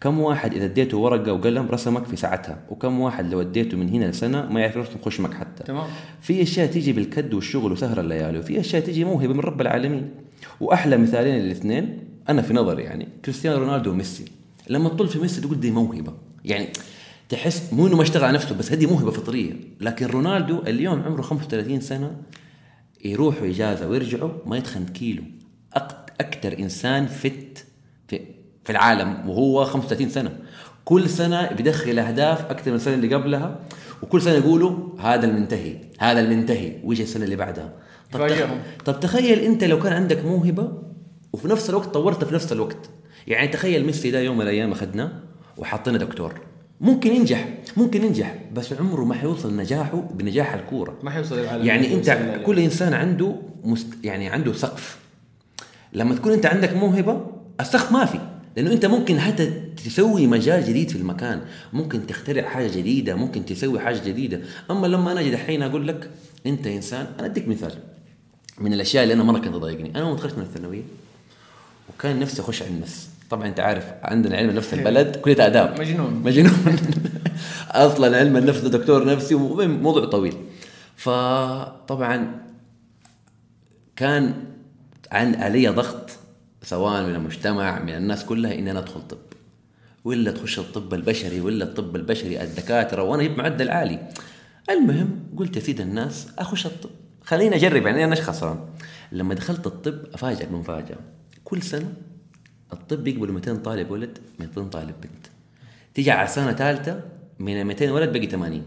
كم 0.00 0.20
واحد 0.20 0.54
إذا 0.54 0.64
اديته 0.64 0.98
ورقة 0.98 1.32
وقلم 1.32 1.68
رسمك 1.68 2.04
في 2.04 2.16
ساعتها؟ 2.16 2.58
وكم 2.70 3.00
واحد 3.00 3.30
لو 3.32 3.40
اديته 3.40 3.76
من 3.76 3.88
هنا 3.88 4.04
لسنة 4.04 4.48
ما 4.52 4.60
يعرف 4.60 4.76
يرسم 4.76 4.98
خشمك 5.04 5.34
حتى. 5.34 5.64
تمام. 5.64 5.86
في 6.20 6.42
أشياء 6.42 6.66
تيجي 6.66 6.92
بالكد 6.92 7.34
والشغل 7.34 7.72
وسهر 7.72 8.00
الليالي 8.00 8.38
وفي 8.38 8.60
أشياء 8.60 8.82
تيجي 8.82 9.04
موهبة 9.04 9.34
من 9.34 9.40
رب 9.40 9.60
العالمين. 9.60 10.08
وأحلى 10.60 10.96
مثالين 10.96 11.34
الاثنين 11.34 11.98
أنا 12.28 12.42
في 12.42 12.54
نظري 12.54 12.82
يعني 12.82 13.08
كريستيانو 13.24 13.58
رونالدو 13.58 13.90
وميسي. 13.90 14.37
لما 14.68 14.88
تطل 14.88 15.08
في 15.08 15.18
ميسي 15.18 15.40
تقول 15.40 15.60
دي 15.60 15.70
موهبة. 15.70 16.12
يعني 16.44 16.68
تحس 17.28 17.72
مو 17.72 17.86
إنه 17.86 17.96
ما 17.96 18.02
اشتغل 18.02 18.24
على 18.24 18.34
نفسه 18.34 18.54
بس 18.54 18.72
هذه 18.72 18.86
موهبة 18.86 19.10
فطرية. 19.10 19.52
لكن 19.80 20.06
رونالدو 20.06 20.62
اليوم 20.66 21.02
عمره 21.02 21.22
35 21.22 21.80
سنة 21.80 22.16
يروحوا 23.04 23.46
إجازة 23.46 23.88
ويرجعوا 23.88 24.30
ما 24.46 24.56
يتخن 24.56 24.86
كيلو. 24.86 25.22
أكثر 26.20 26.58
إنسان 26.58 27.06
فت 27.06 27.64
في 28.08 28.20
في 28.64 28.70
العالم 28.70 29.28
وهو 29.28 29.64
35 29.64 30.08
سنة. 30.08 30.38
كل 30.84 31.10
سنة 31.10 31.52
بيدخل 31.52 31.98
أهداف 31.98 32.50
أكثر 32.50 32.70
من 32.70 32.76
السنة 32.76 32.94
اللي 32.94 33.14
قبلها 33.14 33.60
وكل 34.02 34.22
سنة 34.22 34.34
يقولوا 34.34 35.00
هذا 35.00 35.26
المنتهي 35.26 35.76
هذا 35.98 36.20
المنتهي 36.20 36.72
ويجي 36.84 37.02
السنة 37.02 37.24
اللي 37.24 37.36
بعدها. 37.36 37.72
طب, 38.12 38.26
تخ... 38.28 38.48
طب 38.84 39.00
تخيل 39.00 39.38
أنت 39.38 39.64
لو 39.64 39.78
كان 39.78 39.92
عندك 39.92 40.24
موهبة 40.24 40.72
وفي 41.32 41.48
نفس 41.48 41.70
الوقت 41.70 41.88
طورتها 41.88 42.26
في 42.26 42.34
نفس 42.34 42.52
الوقت. 42.52 42.90
يعني 43.28 43.48
تخيل 43.48 43.86
ميسي 43.86 44.10
ده 44.10 44.20
يوم 44.20 44.36
من 44.36 44.42
الأيام 44.42 44.72
اخذناه 44.72 45.12
وحطينا 45.56 45.98
دكتور. 45.98 46.40
ممكن 46.80 47.12
ينجح 47.12 47.48
ممكن 47.76 48.04
ينجح 48.04 48.34
بس 48.52 48.72
عمره 48.72 49.04
ما 49.04 49.14
حيوصل 49.14 49.56
نجاحه 49.56 50.00
بنجاح 50.00 50.54
الكورة. 50.54 50.98
ما 51.02 51.10
حيوصل 51.10 51.38
يعني 51.38 51.94
أنت 51.94 52.38
كل 52.46 52.58
إنسان 52.58 52.94
عنده 52.94 53.36
مست 53.64 53.86
يعني 54.04 54.28
عنده 54.28 54.52
سقف. 54.52 54.98
لما 55.92 56.14
تكون 56.14 56.32
أنت 56.32 56.46
عندك 56.46 56.72
موهبة 56.72 57.26
السقف 57.60 57.92
ما 57.92 58.04
في. 58.04 58.18
لأنه 58.56 58.72
أنت 58.72 58.86
ممكن 58.86 59.20
حتى 59.20 59.50
تسوي 59.84 60.26
مجال 60.26 60.64
جديد 60.64 60.90
في 60.90 60.96
المكان. 60.96 61.40
ممكن 61.72 62.06
تخترع 62.06 62.42
حاجة 62.42 62.68
جديدة 62.76 63.14
ممكن 63.14 63.44
تسوي 63.44 63.80
حاجة 63.80 64.00
جديدة. 64.06 64.40
أما 64.70 64.86
لما 64.86 65.12
أنا 65.12 65.20
أجي 65.20 65.30
دحين 65.30 65.62
أقول 65.62 65.88
لك 65.88 66.10
أنت 66.46 66.66
إنسان 66.66 67.06
أنا 67.18 67.26
أديك 67.26 67.48
مثال. 67.48 67.72
من 68.58 68.72
الأشياء 68.72 69.02
اللي 69.02 69.14
أنا 69.14 69.22
مرة 69.22 69.38
كانت 69.38 69.54
تضايقني 69.54 69.90
أنا 69.96 70.12
متخرج 70.12 70.36
من 70.36 70.42
الثانوية 70.42 70.82
وكان 71.88 72.20
نفسي 72.20 72.42
أخش 72.42 72.62
علم 72.62 72.74
النفس. 72.74 73.08
طبعا 73.30 73.48
أنت 73.48 73.60
عارف 73.60 73.84
عندنا 74.02 74.36
علم 74.36 74.50
النفس 74.50 74.74
البلد 74.74 75.16
كلية 75.16 75.46
آداب. 75.46 75.80
مجنون. 75.80 76.22
مجنون. 76.24 76.76
أصلا 77.70 78.16
علم 78.16 78.36
النفس 78.36 78.60
دكتور 78.60 79.06
نفسي 79.06 79.34
وموضوع 79.34 80.04
طويل. 80.04 80.34
فطبعا 80.96 82.40
كان 83.96 84.34
عن 85.12 85.34
علي 85.34 85.68
ضغط 85.68 86.10
سواء 86.62 87.02
من 87.02 87.14
المجتمع 87.14 87.82
من 87.82 87.94
الناس 87.94 88.24
كلها 88.24 88.54
إني 88.54 88.70
أنا 88.70 88.78
أدخل 88.78 89.00
طب. 89.08 89.18
ولا 90.04 90.30
تخش 90.30 90.58
الطب 90.58 90.94
البشري 90.94 91.40
ولا 91.40 91.64
الطب 91.64 91.96
البشري 91.96 92.42
الدكاترة 92.42 93.02
وأنا 93.02 93.22
جبت 93.22 93.38
معدل 93.38 93.70
عالي. 93.70 94.08
المهم 94.70 95.20
قلت 95.36 95.56
يا 95.56 95.60
سيد 95.60 95.80
الناس 95.80 96.28
أخش 96.38 96.66
الطب. 96.66 96.90
خليني 97.24 97.56
أجرب 97.56 97.86
يعني 97.86 98.04
أنا 98.04 98.16
إيش 98.16 98.24
خسران 98.24 98.58
لما 99.12 99.34
دخلت 99.34 99.66
الطب 99.66 99.98
أفاجئك 100.14 100.48
بمفاجأة. 100.48 100.98
كل 101.44 101.62
سنة 101.62 101.92
الطب 102.72 103.08
يقبلوا 103.08 103.34
200 103.34 103.54
طالب 103.54 103.90
ولد 103.90 104.18
200 104.40 104.62
طالب 104.62 104.94
بنت. 105.00 105.26
تيجي 105.94 106.10
على 106.10 106.28
سنة 106.28 106.52
ثالثة 106.52 107.00
من 107.38 107.64
200 107.64 107.90
ولد 107.90 108.12
بقي 108.12 108.26
80 108.26 108.62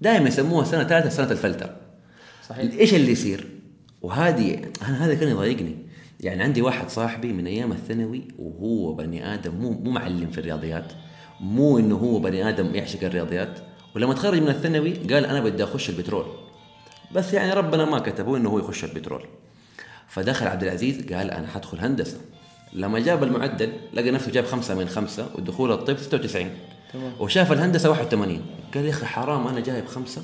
دائما 0.00 0.28
يسموها 0.28 0.64
سنة 0.64 0.84
ثالثة 0.84 1.08
سنة 1.08 1.30
الفلتر. 1.30 1.76
صحيح. 2.48 2.72
إيش 2.74 2.94
اللي 2.94 3.12
يصير؟ 3.12 3.46
وهذه 4.02 4.58
أنا 4.82 5.06
هذا 5.06 5.14
كان 5.14 5.28
يضايقني. 5.28 5.76
يعني 6.20 6.42
عندي 6.42 6.62
واحد 6.62 6.90
صاحبي 6.90 7.32
من 7.32 7.46
أيام 7.46 7.72
الثانوي 7.72 8.28
وهو 8.38 8.94
بني 8.94 9.34
آدم 9.34 9.54
مو 9.54 9.70
مو 9.70 9.90
معلم 9.90 10.30
في 10.30 10.38
الرياضيات. 10.38 10.92
مو 11.40 11.78
إنه 11.78 11.96
هو 11.96 12.18
بني 12.18 12.48
آدم 12.48 12.74
يعشق 12.74 13.04
الرياضيات. 13.04 13.58
ولما 13.96 14.14
تخرج 14.14 14.42
من 14.42 14.48
الثانوي 14.48 14.92
قال 14.92 15.26
أنا 15.26 15.40
بدي 15.40 15.64
أخش 15.64 15.90
البترول. 15.90 16.26
بس 17.14 17.34
يعني 17.34 17.52
ربنا 17.52 17.84
ما 17.84 17.98
كتبه 17.98 18.36
إنه 18.36 18.48
هو 18.48 18.58
يخش 18.58 18.84
البترول. 18.84 19.26
فدخل 20.08 20.46
عبد 20.46 20.62
العزيز 20.62 21.12
قال 21.12 21.30
أنا 21.30 21.46
حدخل 21.46 21.78
هندسة. 21.78 22.20
لما 22.72 22.98
جاب 23.00 23.22
المعدل 23.22 23.72
لقى 23.94 24.10
نفسه 24.10 24.30
جاب 24.32 24.44
خمسة 24.44 24.74
من 24.74 24.88
خمسة 24.88 25.26
ودخول 25.34 25.72
الطب 25.72 25.96
96 25.98 26.50
تمام. 26.92 27.12
وشاف 27.20 27.52
الهندسة 27.52 27.90
81 27.90 28.40
قال 28.74 28.84
يا 28.84 28.90
أخي 28.90 29.06
حرام 29.06 29.46
أنا 29.46 29.60
جايب 29.60 29.86
خمسة 29.86 30.22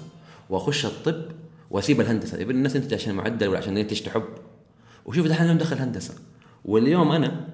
وأخش 0.51 0.87
الطب 0.87 1.23
وأسيب 1.71 2.01
الهندسة. 2.01 2.39
يبين 2.39 2.57
الناس 2.57 2.77
أنت 2.77 2.93
عشان 2.93 3.15
معدل 3.15 3.49
ولا 3.49 3.59
عشان 3.59 3.77
أنت 3.77 3.95
تحب؟ 3.95 4.23
وشوف 5.07 5.27
دحين 5.27 5.45
اليوم 5.45 5.59
دخل 5.59 5.77
هندسة 5.79 6.15
واليوم 6.65 7.13
أنا 7.13 7.45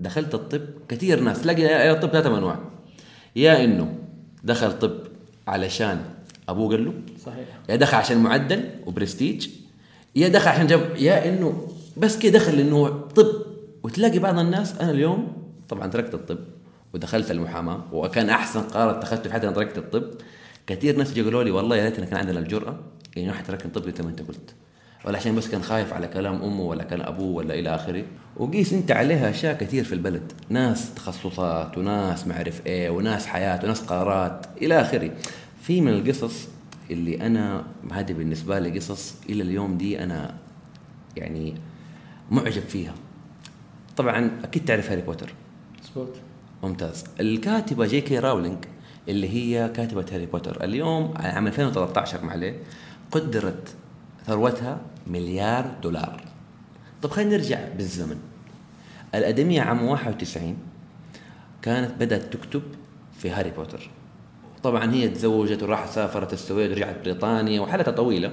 دخلت 0.00 0.34
الطب 0.34 0.62
كثير 0.88 1.20
ناس 1.20 1.42
تلاقي 1.42 1.62
يا 1.62 1.92
الطب 1.92 2.08
ثلاثة 2.08 2.38
أنواع 2.38 2.58
يا 3.36 3.64
إنه 3.64 3.98
دخل 4.44 4.78
طب 4.78 4.92
علشان 5.48 6.00
أبوه 6.48 6.70
قال 6.70 6.84
له 6.84 6.92
صحيح. 7.26 7.44
يا 7.68 7.76
دخل 7.76 7.96
عشان 7.96 8.18
معدل 8.18 8.70
وبرستيج 8.86 9.48
يا 10.16 10.28
دخل 10.28 10.48
عشان 10.48 10.66
جاب 10.66 10.96
يا 10.96 11.28
إنه 11.28 11.68
بس 11.96 12.18
كده 12.18 12.38
دخل 12.38 12.60
انه 12.60 12.88
طب. 13.16 13.41
وتلاقي 13.82 14.18
بعض 14.18 14.38
الناس 14.38 14.78
أنا 14.78 14.90
اليوم 14.90 15.32
طبعا 15.68 15.86
تركت 15.86 16.14
الطب 16.14 16.38
ودخلت 16.94 17.30
المحاماة 17.30 17.84
وكان 17.92 18.30
أحسن 18.30 18.60
قرار 18.60 18.98
اتخذته 18.98 19.22
في 19.22 19.30
حياتي 19.30 19.46
أنا 19.46 19.54
تركت 19.54 19.78
الطب. 19.78 20.04
كثير 20.66 20.96
ناس 20.96 21.18
قالوا 21.18 21.44
لي 21.44 21.50
والله 21.50 21.76
يا 21.76 21.84
ريتنا 21.84 22.06
كان 22.06 22.18
عندنا 22.18 22.38
الجرأة. 22.38 22.78
انه 23.16 23.28
واحد 23.28 23.44
ترك 23.44 23.64
الطب 23.64 23.90
زي 23.96 24.02
ما 24.04 24.10
أنت 24.10 24.20
قلت. 24.20 24.54
ولا 25.04 25.18
عشان 25.18 25.34
بس 25.34 25.48
كان 25.48 25.62
خايف 25.62 25.92
على 25.92 26.06
كلام 26.06 26.42
أمه 26.42 26.62
ولا 26.62 26.84
كلام 26.84 27.06
أبوه 27.14 27.36
ولا 27.36 27.54
إلى 27.54 27.74
آخره. 27.74 28.04
وقيس 28.36 28.72
أنت 28.72 28.90
عليها 28.90 29.30
أشياء 29.30 29.58
كثير 29.58 29.84
في 29.84 29.92
البلد. 29.92 30.32
ناس 30.48 30.94
تخصصات 30.94 31.78
وناس 31.78 32.26
ما 32.26 32.36
أعرف 32.36 32.66
إيه 32.66 32.90
وناس 32.90 33.26
حياة 33.26 33.64
وناس 33.64 33.80
قرارات 33.80 34.46
إلى 34.62 34.80
آخره. 34.80 35.10
في 35.62 35.80
من 35.80 35.92
القصص 35.92 36.48
اللي 36.90 37.26
أنا 37.26 37.64
هذه 37.92 38.12
بالنسبة 38.12 38.58
لي 38.58 38.78
قصص 38.78 39.14
إلى 39.28 39.42
اليوم 39.42 39.78
دي 39.78 40.04
أنا 40.04 40.34
يعني 41.16 41.54
معجب 42.30 42.62
فيها. 42.62 42.94
طبعا 43.96 44.30
أكيد 44.44 44.64
تعرف 44.64 44.90
هاري 44.90 45.02
بوتر. 45.02 45.34
مظبوط 45.82 46.08
ممتاز. 46.62 47.04
الكاتبة 47.20 47.86
جي 47.86 48.00
كي 48.00 48.18
راولينج 48.18 48.64
اللي 49.08 49.28
هي 49.28 49.68
كاتبة 49.68 50.06
هاري 50.12 50.26
بوتر 50.26 50.64
اليوم 50.64 51.14
عام 51.16 51.46
2013 51.46 52.24
معليه 52.24 52.56
قدرت 53.10 53.74
ثروتها 54.26 54.80
مليار 55.06 55.70
دولار. 55.82 56.24
طب 57.02 57.10
خلينا 57.10 57.30
نرجع 57.36 57.58
بالزمن. 57.76 58.18
الآدمية 59.14 59.60
عام 59.60 59.84
91 59.84 60.56
كانت 61.62 61.90
بدأت 62.00 62.32
تكتب 62.32 62.62
في 63.18 63.30
هاري 63.30 63.50
بوتر. 63.50 63.90
طبعا 64.62 64.92
هي 64.92 65.08
تزوجت 65.08 65.62
وراحت 65.62 65.90
سافرت 65.90 66.32
السويد 66.32 66.70
ورجعت 66.70 66.96
بريطانيا 67.04 67.60
وحالتها 67.60 67.92
طويلة 67.92 68.32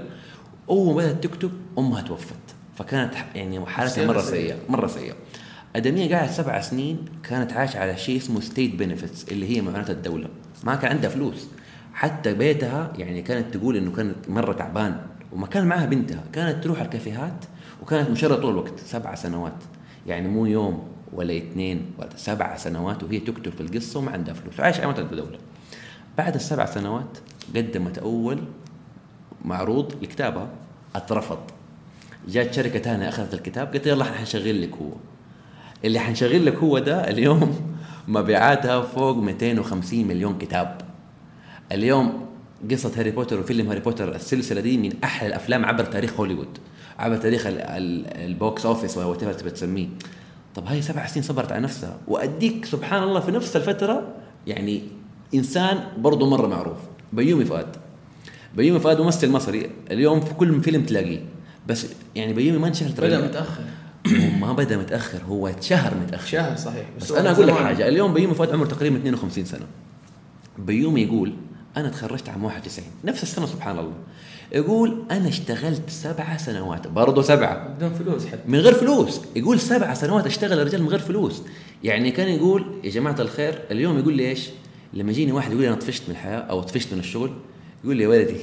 اول 0.70 0.96
ما 0.96 1.02
بدأت 1.02 1.24
تكتب 1.24 1.52
أمها 1.78 2.02
توفت. 2.02 2.36
فكانت 2.76 3.14
يعني 3.36 3.66
حالتها 3.66 4.06
مرة 4.06 4.22
سيئة 4.22 4.56
مرة 4.70 4.88
سيئة. 4.88 5.14
آدمية 5.76 6.16
قاعد 6.16 6.30
سبع 6.30 6.62
سنين 6.62 7.06
كانت 7.24 7.54
عايشة 7.54 7.80
على 7.80 7.98
شيء 7.98 8.18
اسمه 8.18 8.42
state 8.42 8.76
benefits 8.76 9.24
اللي 9.32 9.58
هي 9.58 9.62
معونات 9.62 9.90
الدولة. 9.90 10.28
ما 10.64 10.76
كان 10.76 10.92
عندها 10.92 11.10
فلوس. 11.10 11.48
حتى 11.94 12.34
بيتها 12.34 12.94
يعني 12.98 13.22
كانت 13.22 13.58
تقول 13.58 13.78
إنه 13.78 13.92
كانت 13.92 14.30
مرة 14.30 14.54
تعبان 14.54 15.02
وما 15.32 15.48
كان 15.48 15.68
معها 15.68 15.86
بنتها. 15.86 16.24
كانت 16.34 16.64
تروح 16.64 16.82
الكافيهات 16.82 17.46
وكانت 17.82 18.10
مشردة 18.10 18.36
طول 18.36 18.52
الوقت 18.52 18.80
سبع 18.80 19.16
سنوات. 19.16 19.64
يعني 20.08 20.28
مو 20.28 20.46
يوم 20.46 20.88
ولا 21.14 21.38
اثنين 21.38 21.86
ولا 21.98 22.10
سبع 22.16 22.58
سنوات 22.58 23.04
وهي 23.04 23.20
تكتب 23.20 23.52
في 23.52 23.62
القصة 23.62 24.00
وما 24.00 24.12
عندها 24.12 24.34
فلوس. 24.34 24.60
وعايشه 24.60 24.86
على 24.86 25.02
الدولة. 25.02 25.38
بعد 26.18 26.36
السبع 26.36 26.66
سنوات 26.66 27.18
قدمت 27.56 27.98
أول 27.98 28.40
معروض 29.46 30.04
لكتابها 30.04 30.50
أترفض. 30.96 31.40
جات 32.28 32.54
شركة 32.54 32.80
ثانية 32.80 33.10
أخذت 33.10 33.34
الكتاب 33.34 33.68
قالت 33.68 33.88
يلا 33.88 34.04
حنشغل 34.04 34.62
لك 34.62 34.74
هو. 34.74 34.92
اللي 35.86 36.00
حنشغل 36.00 36.46
لك 36.46 36.56
هو 36.56 36.80
ده 36.80 37.10
اليوم 37.10 37.56
مبيعاتها 38.08 38.82
فوق 38.82 39.18
250 39.18 40.06
مليون 40.08 40.38
كتاب. 40.38 40.82
اليوم 41.72 42.26
قصة 42.72 42.92
هاري 42.98 43.12
بوتر 43.12 43.40
وفيلم 43.40 43.68
هاري 43.68 43.80
بوتر 43.80 44.16
السلسلة 44.16 44.62
دي 44.62 44.78
من 44.78 44.92
أحلى 45.04 45.28
الأفلام 45.28 45.66
عبر 45.66 45.86
تاريخ 45.86 46.14
هوليوود 46.20 46.58
عبر 47.00 47.18
تاريخ 47.18 47.48
ال- 47.48 47.62
ال- 47.62 48.08
ال 48.26 48.36
box 48.36 48.66
وهو 48.66 49.16
تبغى 49.16 49.34
تبغى 49.34 49.50
تسميه. 49.52 49.88
طب 50.56 50.66
هاي 50.68 50.82
سبع 50.82 51.06
سنين 51.08 51.24
صبرت 51.24 51.52
على 51.52 51.62
نفسها. 51.62 51.98
وأديك 52.08 52.66
سبحان 52.66 53.04
الله 53.04 53.20
في 53.20 53.32
نفس 53.32 53.56
الفترة 53.56 54.08
يعني 54.48 54.82
إنسان 55.36 55.80
برضه 55.98 56.30
مرة 56.30 56.48
معروف 56.48 56.78
بيومي 57.14 57.46
فؤاد. 57.46 57.76
بيومي 58.56 58.80
فؤاد 58.80 59.02
ممثل 59.02 59.32
مصري 59.32 59.70
اليوم 59.92 60.22
في 60.22 60.34
كل 60.34 60.62
فيلم 60.62 60.84
تلاقيه. 60.84 61.20
بس 61.68 61.86
يعني 62.16 62.34
بيومي 62.34 62.58
ما 62.60 62.68
انشهر 62.68 62.90
ترى 62.90 63.08
بدا 63.08 63.26
متأخر. 63.28 63.62
هو 63.62 63.69
ما 64.42 64.54
بدأ 64.54 64.78
متأخر 64.78 65.20
هو 65.30 65.48
اتشهر 65.48 65.94
متأخر. 66.08 66.28
شهر 66.28 66.56
صحيح. 66.56 66.86
بس 67.02 67.12
هو 67.12 67.18
أنا 67.18 67.32
أقول 67.32 67.48
لك. 67.48 67.54
حاجة 67.54 67.88
اليوم 67.88 68.14
بيومي 68.14 68.36
فؤاد 68.36 68.52
عمره 68.54 68.66
تقريبا 68.68 68.98
52 68.98 69.46
سنة. 69.46 69.66
بيومي 70.58 71.02
يقول 71.02 71.34
أنا 71.78 71.90
تخرجت 71.90 72.30
عام 72.30 72.44
91 72.44 72.88
نفس 73.04 73.24
السنة 73.24 73.46
سبحان 73.46 73.80
الله. 73.80 73.94
يقول 74.52 75.04
أنا 75.12 75.28
اشتغلت 75.28 75.90
سبعة 75.90 76.38
سنوات. 76.38 76.88
برضه 76.88 77.22
سبعة. 77.22 77.68
بدون 77.68 77.94
فلوس 77.94 78.26
حتى. 78.28 78.42
من 78.48 78.60
غير 78.60 78.74
فلوس. 78.74 79.22
يقول 79.36 79.60
سبعة 79.60 79.94
سنوات 79.94 80.26
اشتغل 80.26 80.60
الرجال 80.60 80.82
من 80.84 80.90
غير 80.90 81.00
فلوس. 81.00 81.42
يعني 81.84 82.12
كان 82.12 82.28
يقول 82.28 82.66
يا 82.84 82.90
جماعة 82.90 83.16
الخير. 83.20 83.60
اليوم 83.72 84.00
يقول 84.00 84.14
لي 84.14 84.30
إيش؟ 84.30 84.50
لما 84.94 85.12
يجيني 85.12 85.32
واحد 85.32 85.52
يقول 85.52 85.62
لي 85.62 85.68
أنا 85.68 85.76
طفشت 85.76 86.04
من 86.08 86.12
الحياة 86.12 86.40
أو 86.40 86.62
طفشت 86.62 86.94
من 86.94 87.00
الشغل. 87.00 87.32
يقول 87.84 87.96
لي 87.96 88.04
يا 88.04 88.08
ولدي. 88.08 88.36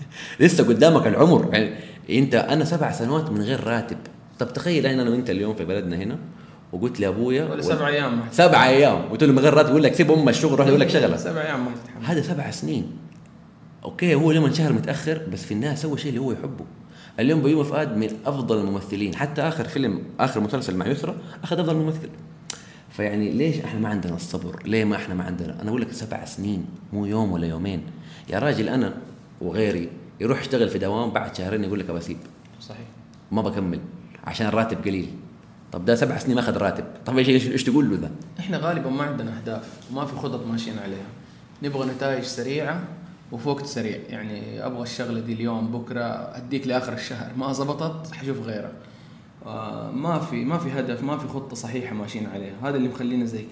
لسه 0.40 0.64
قدامك 0.64 1.06
العمر. 1.06 1.48
يعني 1.52 1.74
أنت 2.10 2.34
أنا 2.34 2.64
سبع 2.64 2.92
سنوات 2.92 3.30
من 3.30 3.42
غير 3.42 3.64
راتب. 3.64 3.96
طب 4.38 4.52
تخيل 4.52 4.86
أنا 4.86 5.10
وانت 5.10 5.30
اليوم 5.30 5.54
في 5.54 5.64
بلدنا 5.64 5.96
هنا 5.96 6.18
وقلت 6.72 7.00
لأبويا 7.00 7.44
ولا 7.44 7.62
سبع 7.62 7.88
أيام 7.88 8.20
سبع 8.32 8.68
أيام. 8.68 9.02
قلت 9.02 9.24
له 9.24 9.32
من 9.32 9.38
غير 9.38 9.54
راتب 9.54 9.68
يقول 9.68 9.82
لك 9.82 9.94
سيب 9.94 10.12
أم 10.12 10.28
الشغل 10.28 10.58
روح 10.58 10.66
يقول 10.66 10.80
لك 10.80 10.88
شغلة. 10.88 11.16
سبع 11.16 11.40
أيام 11.40 11.64
ما 11.64 11.70
تتحمل 11.84 12.04
هذا 12.04 12.22
سبع 12.22 12.50
سنين. 12.50 12.92
okay 13.84 14.14
هو 14.14 14.30
اليوم 14.30 14.44
انشهر 14.44 14.72
متأخر 14.72 15.22
بس 15.32 15.44
في 15.44 15.54
النهاية 15.54 15.74
سوى 15.74 15.98
شيء 15.98 16.08
اللي 16.08 16.20
هو 16.20 16.32
يحبه. 16.32 16.64
اليوم 17.20 17.42
بيومي 17.42 17.64
فؤاد 17.64 17.96
من 17.96 18.08
أفضل 18.26 18.60
الممثلين. 18.60 19.14
حتى 19.14 19.42
آخر 19.42 19.64
فيلم 19.64 20.02
آخر 20.20 20.40
مسلسل 20.40 20.76
مع 20.76 20.86
يسرى 20.86 21.14
أخذ 21.44 21.58
أفضل 21.58 21.76
ممثل. 21.76 22.08
فيعني 22.90 23.32
ليش 23.32 23.60
إحنا 23.60 23.80
ما 23.80 23.88
عندنا 23.88 24.14
الصبر؟ 24.14 24.62
ليه 24.66 24.84
ما 24.84 24.96
إحنا 24.96 25.14
ما 25.14 25.24
عندنا؟ 25.24 25.62
أنا 25.62 25.68
أقول 25.70 25.80
لك 25.80 25.92
سبع 25.92 26.24
سنين 26.24 26.66
مو 26.92 27.06
يوم 27.06 27.32
ولا 27.32 27.46
يومين. 27.46 27.82
يا 28.30 28.38
راجل 28.38 28.68
أنا 28.68 28.94
وغيري 29.40 29.88
يروح 30.20 30.40
يشتغل 30.40 30.68
في 30.68 30.78
دوام 30.78 31.10
بعد 31.10 31.36
شهرين 31.36 31.64
يقول 31.64 31.80
لك 31.80 31.90
ابى 31.90 31.98
أسيب. 31.98 32.16
صحيح. 32.60 32.86
ما 33.32 33.42
بكمل. 33.42 33.80
عشان 34.24 34.46
الراتب 34.46 34.84
قليل. 34.84 35.10
طب 35.72 35.84
ده 35.84 35.94
سبع 35.94 36.18
سنين 36.18 36.34
ما 36.34 36.40
أخذ 36.40 36.56
راتب. 36.56 36.84
طب 37.06 37.18
إيش 37.18 37.28
إيش 37.28 37.64
تقول 37.64 37.90
له 37.90 37.96
ده؟ 37.96 38.10
إحنا 38.38 38.58
غالبا 38.58 38.90
ما 38.90 39.02
عندنا 39.04 39.38
أهداف 39.38 39.68
وما 39.90 40.04
في 40.04 40.16
خطط 40.16 40.46
ماشيين 40.46 40.78
عليها. 40.78 41.06
نبغى 41.62 41.86
نتائج 41.86 42.22
سريعة 42.22 42.80
وفي 43.32 43.48
وقت 43.48 43.66
سريع. 43.66 43.98
يعني 44.08 44.66
أبغى 44.66 44.82
الشغلة 44.82 45.20
دي 45.20 45.32
اليوم 45.32 45.72
بكرة 45.72 46.02
أديك 46.36 46.66
لآخر 46.66 46.92
الشهر. 46.92 47.30
ما 47.36 47.52
زبطت 47.52 48.14
حشوف 48.14 48.38
غيرها. 48.40 48.72
آه، 49.46 49.90
ما 49.90 50.18
في 50.18 50.44
ما 50.44 50.58
في 50.58 50.70
هدف 50.80 51.02
ما 51.02 51.18
في 51.18 51.28
خطة 51.28 51.56
صحيحة 51.56 51.94
ماشيين 51.94 52.26
عليها. 52.26 52.54
هذا 52.62 52.76
اللي 52.76 52.88
مخلينا 52.88 53.24
زي 53.24 53.38
آه، 53.40 53.44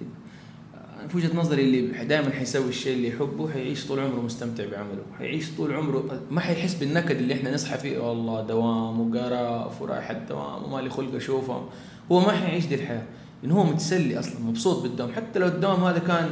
في 1.09 1.17
وجهة 1.17 1.37
نظري 1.37 1.63
اللي 1.63 2.05
دائما 2.05 2.31
حيسوي 2.31 2.69
الشيء 2.69 2.97
اللي 2.97 3.09
يحبه 3.09 3.51
حيعيش 3.51 3.87
طول 3.87 4.01
عمره 4.01 4.21
مستمتع 4.21 4.65
بعمله. 4.71 5.03
حيعيش 5.19 5.51
طول 5.57 5.75
عمره 5.75 6.21
ما 6.31 6.41
حيحس 6.41 6.75
بالنكد 6.75 7.17
اللي 7.17 7.35
إحنا 7.35 7.55
نصحى 7.55 7.79
فيه. 7.79 7.99
والله 7.99 8.41
دوام 8.41 9.01
وقرف 9.01 9.83
ورايح 9.83 10.11
الدوام 10.11 10.65
وما 10.65 10.81
لي 10.81 10.91
خلق 10.91 11.15
أشوفه. 11.15 11.69
هو 12.13 12.21
ما 12.21 12.33
حيعيش 12.33 12.67
دي 12.67 12.75
الحياة. 12.75 13.03
لأنه 13.43 13.55
هو 13.55 13.65
متسلي 13.65 14.19
أصلا 14.19 14.41
مبسوط 14.41 14.83
بالدوام. 14.83 15.13
حتى 15.13 15.39
لو 15.39 15.47
الدوام 15.47 15.85
هذا 15.85 15.99
كان 15.99 16.31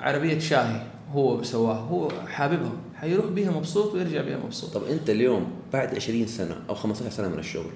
عربية 0.00 0.38
شاهي 0.38 0.86
هو 1.12 1.42
سواها 1.42 1.78
هو 1.78 2.10
حاببها. 2.26 2.72
حيروح 2.94 3.26
بيها 3.26 3.50
مبسوط 3.50 3.94
ويرجع 3.94 4.22
بيها 4.22 4.38
مبسوط. 4.44 4.70
طب 4.70 4.84
أنت 4.84 5.10
اليوم 5.10 5.46
بعد 5.72 5.94
20 5.94 6.26
سنة 6.26 6.56
أو 6.68 6.74
15 6.74 7.10
سنة 7.10 7.28
من 7.28 7.38
الشغل 7.38 7.72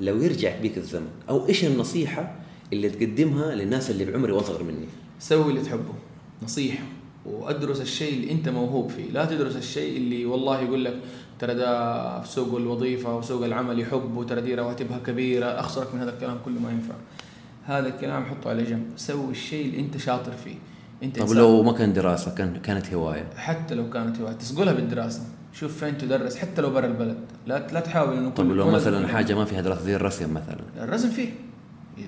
لو 0.00 0.22
يرجع 0.22 0.60
بيك 0.60 0.78
الزمن 0.78 1.08
أو 1.28 1.48
إيش 1.48 1.64
النصيحة 1.64 2.34
اللي 2.72 2.90
تقدمها 2.90 3.54
للناس 3.54 3.90
اللي 3.90 4.04
بعمري 4.04 4.32
واصغر 4.32 4.62
مني؟ 4.62 4.86
سوي 5.22 5.50
اللي 5.50 5.62
تحبه. 5.62 5.94
نصيحة. 6.42 6.84
وأدرس 7.26 7.80
الشيء 7.80 8.14
اللي 8.14 8.32
أنت 8.32 8.48
موهوب 8.48 8.90
فيه. 8.90 9.10
لا 9.10 9.24
تدرس 9.24 9.56
الشيء 9.56 9.96
اللي 9.96 10.24
والله 10.24 10.60
يقول 10.60 10.84
لك 10.84 10.96
ترى 11.38 11.54
ده 11.54 12.20
في 12.20 12.28
سوق 12.28 12.56
الوظيفة 12.56 13.16
وسوق 13.16 13.44
العمل 13.44 13.80
يحب 13.80 14.16
وترى 14.16 14.40
دي 14.40 14.54
رواتبها 14.54 14.98
كبيرة 14.98 15.46
أخسرك 15.46 15.94
من 15.94 16.00
هذا 16.00 16.10
الكلام 16.10 16.38
كله 16.44 16.60
ما 16.60 16.70
ينفع. 16.70 16.94
هذا 17.64 17.88
الكلام 17.88 18.24
حطه 18.24 18.50
على 18.50 18.62
جنب. 18.62 18.86
سوي 18.96 19.30
الشيء 19.30 19.66
اللي 19.66 19.80
أنت 19.80 19.96
شاطر 19.96 20.32
فيه. 20.44 20.54
أنت 21.02 21.22
طب. 21.22 21.32
لو 21.32 21.62
ما 21.62 21.72
كان 21.72 21.92
دراسة 21.92 22.34
كان 22.34 22.56
كانت 22.56 22.94
هواية؟ 22.94 23.26
حتى 23.36 23.74
لو 23.74 23.90
كانت 23.90 24.20
هواية. 24.20 24.32
تسقلها 24.32 24.72
بالدراسة. 24.72 25.22
شوف 25.52 25.78
فين 25.78 25.98
تدرس 25.98 26.36
حتى 26.36 26.62
لو 26.62 26.70
برا 26.70 26.86
البلد. 26.86 27.18
لا 27.46 27.66
لا 27.72 27.80
تحاول 27.80 28.16
إنه 28.16 28.30
طب 28.30 28.50
لو 28.50 28.70
مثلا 28.70 29.08
حاجة 29.08 29.34
ما 29.34 29.44
فيها 29.44 29.60
دراسة 29.60 29.82
زي 29.82 29.96
الرسم 29.96 30.34
مثلا. 30.34 30.84
الرسم 30.84 31.10
فيه. 31.10 31.28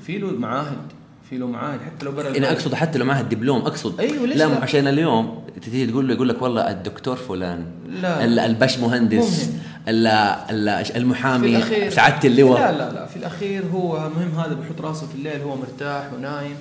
في 0.03 0.19
له 0.19 0.31
معاهد. 0.33 0.93
في 1.35 1.41
له 1.41 1.47
معاهد 1.47 1.81
حتى 1.81 2.05
لو 2.07 2.13
برا 2.13 2.37
أنا 2.37 2.53
أقصد 2.53 2.75
حتى 2.75 2.99
لو 2.99 3.05
معها 3.05 3.21
الدبلوم 3.21 3.61
أقصد. 3.61 4.01
أيوة، 4.01 4.27
ليش 4.27 4.37
لا, 4.37 4.45
لا؟ 4.45 4.59
عشان 4.63 4.87
اليوم 4.87 5.43
تجي 5.63 5.87
تقول 5.87 6.09
له 6.09 6.15
يقول 6.15 6.29
لك 6.29 6.43
والله 6.43 6.71
الدكتور 6.71 7.17
فلان 7.17 7.67
لا. 8.03 8.25
ال- 8.25 8.39
الباش 8.39 8.79
مهندس 8.79 9.51
المحامي. 10.97 11.63
سعادة 11.91 12.29
اللواء. 12.29 12.61
لا 12.61 12.73
لا 12.79 12.93
لا. 12.93 13.07
في 13.07 13.17
الأخير 13.17 13.63
هو 13.73 14.11
مهم 14.17 14.39
هذا 14.39 14.55
بيحط 14.55 14.81
راسه 14.81 15.07
في 15.07 15.15
الليل 15.15 15.41
هو 15.41 15.57
مرتاح 15.57 16.13
ونايم 16.13 16.57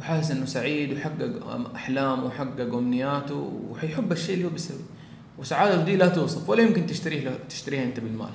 وحاسس 0.00 0.30
إنه 0.30 0.46
سعيد 0.46 0.92
ويحقق 0.92 1.30
احلامه 1.74 2.24
ويحقق 2.24 2.74
أمنياته 2.74 3.50
وحيحب 3.70 4.12
الشيء 4.12 4.34
اللي 4.34 4.46
هو 4.46 4.50
بيسويه. 4.50 4.78
وسعادته 5.38 5.84
دي 5.84 5.96
لا 5.96 6.08
توصف 6.08 6.48
ولا 6.48 6.62
يمكن 6.62 6.86
تشتريه 6.86 7.30
تشتريها 7.48 7.84
أنت 7.84 8.00
بالمال. 8.00 8.28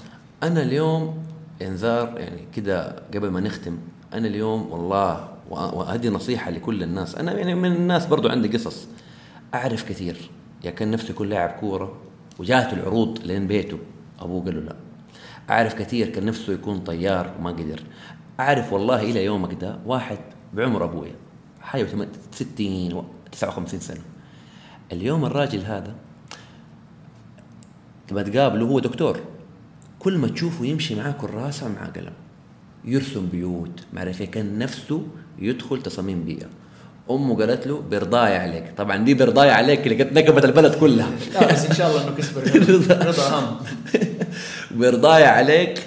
أنا 0.44 0.62
اليوم 0.64 1.24
انذار 1.62 2.14
يعني 2.18 2.42
كده 2.56 2.96
قبل 3.14 3.28
ما 3.30 3.40
نختم 3.40 3.78
أنا 4.14 4.28
اليوم 4.28 4.72
والله 4.72 5.28
وهذه 5.54 6.10
نصيحة 6.10 6.52
لكل 6.52 6.84
الناس. 6.84 7.16
أنا 7.16 7.32
يعني 7.32 7.56
من 7.56 7.72
الناس 7.72 8.06
برضو 8.06 8.30
عندي 8.30 8.48
قصص. 8.48 8.88
أعرف 9.54 9.90
كثير. 9.90 10.30
يا 10.64 10.72
كان 10.72 10.92
نفسه 10.92 11.12
يكون 11.12 11.30
لاعب 11.30 11.50
كورة 11.50 11.98
وجاته 12.40 12.74
العروض 12.74 13.20
لين 13.24 13.48
بيته. 13.48 13.78
أبوه 14.20 14.46
قال 14.46 14.56
له 14.56 14.62
لا. 14.62 14.76
أعرف 15.50 15.74
كثير 15.74 16.10
كان 16.10 16.26
نفسه 16.26 16.54
يكون 16.54 16.80
طيار 16.80 17.34
وما 17.40 17.50
قدر. 17.52 17.84
أعرف 18.40 18.74
والله 18.74 19.02
إلى 19.02 19.26
يومك 19.26 19.54
ده 19.54 19.80
واحد 19.86 20.18
بعمر 20.54 20.84
أبويا 20.84 21.16
حاجة 21.62 21.88
60 22.32 22.94
و 22.94 23.04
59 23.32 23.80
سنة. 23.80 24.02
اليوم 24.92 25.26
الراجل 25.26 25.60
هذا 25.60 25.96
تبى 28.08 28.24
تقابله 28.24 28.66
هو 28.66 28.80
دكتور. 28.80 29.20
كل 30.00 30.18
ما 30.18 30.28
تشوفه 30.28 30.66
يمشي 30.66 30.96
معاه 30.96 31.12
كراسة 31.12 31.66
ومعاه 31.66 31.88
قلم. 31.88 32.14
يرسم 32.86 33.26
بيوت. 33.32 33.80
ما 33.94 34.00
عارف 34.00 34.22
إيه، 34.22 34.32
كان 34.32 34.58
نفسه 34.60 35.02
يدخل 35.40 35.82
تصاميم 35.84 36.24
بيئة. 36.24 36.46
أمه 37.12 37.36
قالت 37.38 37.68
له 37.68 37.84
برضاية 37.92 38.38
عليك. 38.40 38.64
طبعا 38.78 38.98
دي 38.98 39.14
برضاية 39.14 39.52
عليك 39.52 39.88
اللي 39.88 40.04
قد 40.04 40.14
نكبت 40.14 40.46
البلد 40.46 40.76
كلها. 40.76 41.10
لا 41.34 41.54
بس 41.54 41.66
إن 41.66 41.76
شاء 41.76 41.90
الله 41.90 42.04
إنه 42.08 42.16
كسب 42.16 42.38
رضا. 42.38 43.12
أهم. 43.38 43.56
برضاية 44.82 45.26
عليك 45.26 45.80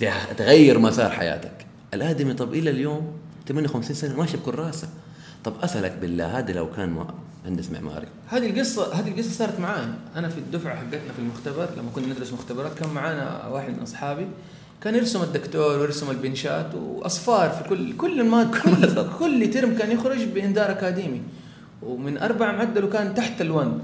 تغ- 0.00 0.32
تغير 0.36 0.78
مسار 0.78 1.10
حياتك. 1.10 1.66
الآدمي 1.94 2.34
طب 2.34 2.54
إلى 2.54 2.70
اليوم 2.70 3.12
58 3.48 3.94
سنة 3.96 4.16
ماشي 4.16 4.36
بكراسة 4.36 4.88
طب 5.44 5.52
أسألك 5.62 5.92
بالله 6.00 6.38
هذا 6.38 6.52
لو 6.52 6.70
كان 6.72 7.04
مهندس 7.44 7.70
معماري. 7.70 8.06
هذه 8.28 8.50
القصة 8.50 8.94
هذه 8.94 9.08
القصة 9.08 9.30
صارت 9.30 9.60
معاي 9.60 9.84
أنا 10.16 10.28
في 10.28 10.38
الدفعة 10.38 10.76
حقتنا 10.76 11.12
في 11.16 11.18
المختبر 11.18 11.68
لما 11.76 11.90
كنا 11.94 12.06
ندرس 12.06 12.32
مختبرات 12.32 12.74
كان 12.78 12.88
معانا 12.88 13.46
واحد 13.46 13.70
من 13.76 13.78
أصحابي. 13.82 14.26
كان 14.82 14.94
يرسم 14.94 15.22
الدكتور 15.22 15.78
ويرسم 15.78 16.10
البنشات 16.10 16.74
وأصفار 16.74 17.50
في 17.50 17.68
كل 17.68 17.96
كل 17.96 18.24
ما 18.24 18.44
كل 18.64 19.08
كل 19.18 19.50
ترم 19.50 19.74
كان 19.74 19.90
يخرج 19.90 20.24
بإنذار 20.24 20.70
أكاديمي. 20.70 21.22
ومن 21.82 22.18
أربع 22.18 22.52
معدل 22.52 22.84
وكان 22.84 23.14
تحت 23.14 23.40
الون 23.40 23.82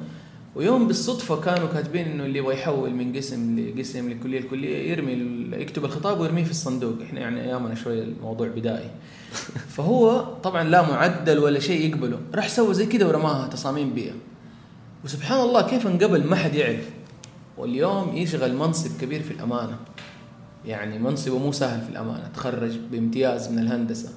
ويوم 0.55 0.87
بالصدفة 0.87 1.40
كانوا 1.40 1.68
كاتبين 1.68 2.07
إنه 2.07 2.24
اللي 2.24 2.38
يبغى 2.38 2.55
يحول 2.55 2.90
من 2.90 3.16
قسم 3.16 3.59
لقسم 3.59 4.11
لكلية 4.11 4.40
لكلية 4.40 4.90
يرمي 4.90 5.12
يكتب 5.57 5.85
الخطاب 5.85 6.20
ويرميه 6.20 6.44
في 6.44 6.50
الصندوق. 6.50 6.94
إحنا 7.03 7.20
يعني 7.20 7.40
أيامنا 7.40 7.74
شوية 7.74 8.03
الموضوع 8.03 8.48
بدائي. 8.48 8.90
فهو 9.76 10.20
طبعا 10.42 10.64
لا 10.64 10.83
معدل 10.83 11.38
ولا 11.38 11.59
شيء 11.59 11.88
يقبله. 11.88 12.18
راح 12.35 12.48
سوى 12.48 12.74
زي 12.74 12.87
كذا 12.87 13.07
ورماها 13.07 13.48
تصاميم 13.48 13.94
بيئة. 13.94 14.14
وسبحان 15.05 15.40
الله 15.40 15.62
كيف 15.62 15.87
انقبل 15.87 16.26
ما 16.26 16.37
حد 16.37 16.55
يعرف. 16.55 16.90
واليوم 17.59 18.16
يشغل 18.16 18.57
منصب 18.57 19.00
كبير 19.00 19.22
في 19.22 19.31
الأمانة. 19.31 19.76
يعني 20.66 20.99
منصبه 20.99 21.38
مو 21.38 21.53
سهل 21.53 21.81
في 21.81 21.88
الأمانة. 21.90 22.29
تخرج 22.35 22.77
بامتياز 22.92 23.53
من 23.53 23.59
الهندسة. 23.59 24.09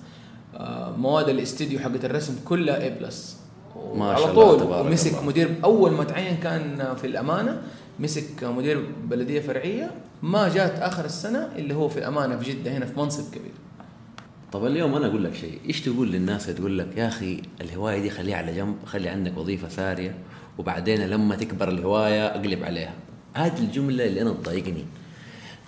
آه، 0.56 0.96
مواد 0.98 1.30
الاستديو 1.30 1.80
حقت 1.80 2.06
الرسم 2.06 2.36
كلها 2.46 2.82
اي 2.82 2.90
بلس 2.90 3.38
ما 3.96 4.06
على 4.06 4.18
شاء 4.24 4.32
الله، 4.32 4.58
طول 4.58 4.88
ومسك 4.88 5.12
الله. 5.12 5.26
مدير 5.26 5.56
أول 5.64 5.92
ما 5.92 6.04
تعين 6.04 6.38
كان 6.38 6.96
في 6.96 7.08
الأمانة 7.08 7.62
مسك 8.00 8.44
مدير 8.44 8.86
بلدية 9.04 9.42
فرعية. 9.42 9.92
ما 10.24 10.50
جات 10.50 10.80
آخر 10.80 11.06
السنة 11.06 11.50
اللي 11.56 11.74
هو 11.76 11.90
في 11.90 12.00
الأمانة 12.00 12.38
في 12.38 12.52
جدة 12.52 12.78
هنا 12.78 12.86
في 12.86 13.00
منصب 13.00 13.34
كبير. 13.34 13.52
طب 14.52 14.66
اليوم 14.66 14.96
أنا 14.96 15.08
أقول 15.08 15.24
لك 15.24 15.34
شيء. 15.34 15.60
إيش 15.68 15.82
تقول 15.82 16.12
للناس 16.12 16.46
تقول 16.46 16.80
لك 16.80 16.98
يا 16.98 17.08
أخي 17.08 17.42
الهواية 17.62 18.02
دي 18.02 18.10
خليها 18.10 18.38
على 18.38 18.56
جنب 18.56 18.76
خلي 18.86 19.10
عندك 19.10 19.38
وظيفة 19.38 19.70
سارية 19.70 20.16
وبعدين 20.58 21.02
لما 21.02 21.36
تكبر 21.36 21.70
الهواية 21.70 22.28
أقلب 22.28 22.64
عليها. 22.64 22.94
هذه 23.34 23.60
الجملة 23.60 24.06
اللي 24.06 24.22
أنا 24.22 24.32
تضايقني. 24.34 24.86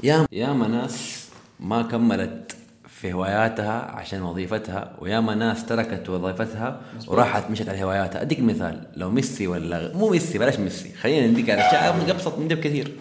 يا 0.03 0.27
يا 0.31 0.53
ناس 0.53 1.27
ما 1.59 1.81
كملت 1.81 2.55
في 2.87 3.13
هواياتها 3.13 3.91
عشان 3.91 4.21
وظيفتها 4.21 4.95
وياما 4.99 5.35
ناس 5.35 5.65
تركت 5.65 6.09
وظيفتها 6.09 6.81
وراحت 7.07 7.49
مشت 7.51 7.69
على 7.69 7.83
هواياتها. 7.83 8.21
أديك 8.21 8.39
مثال 8.39 8.87
لو 8.95 9.11
ميسي 9.11 9.47
ولا 9.47 9.97
مو 9.97 10.09
ميسي 10.09 10.37
بلاش 10.37 10.59
ميسي 10.59 10.93
خلينا 10.93 11.27
نديك 11.27 11.49
على 11.49 11.61
أشياء 11.61 12.11
ابسط 12.11 12.39
من 12.39 12.47
ده 12.47 12.55
بكثير 12.55 12.91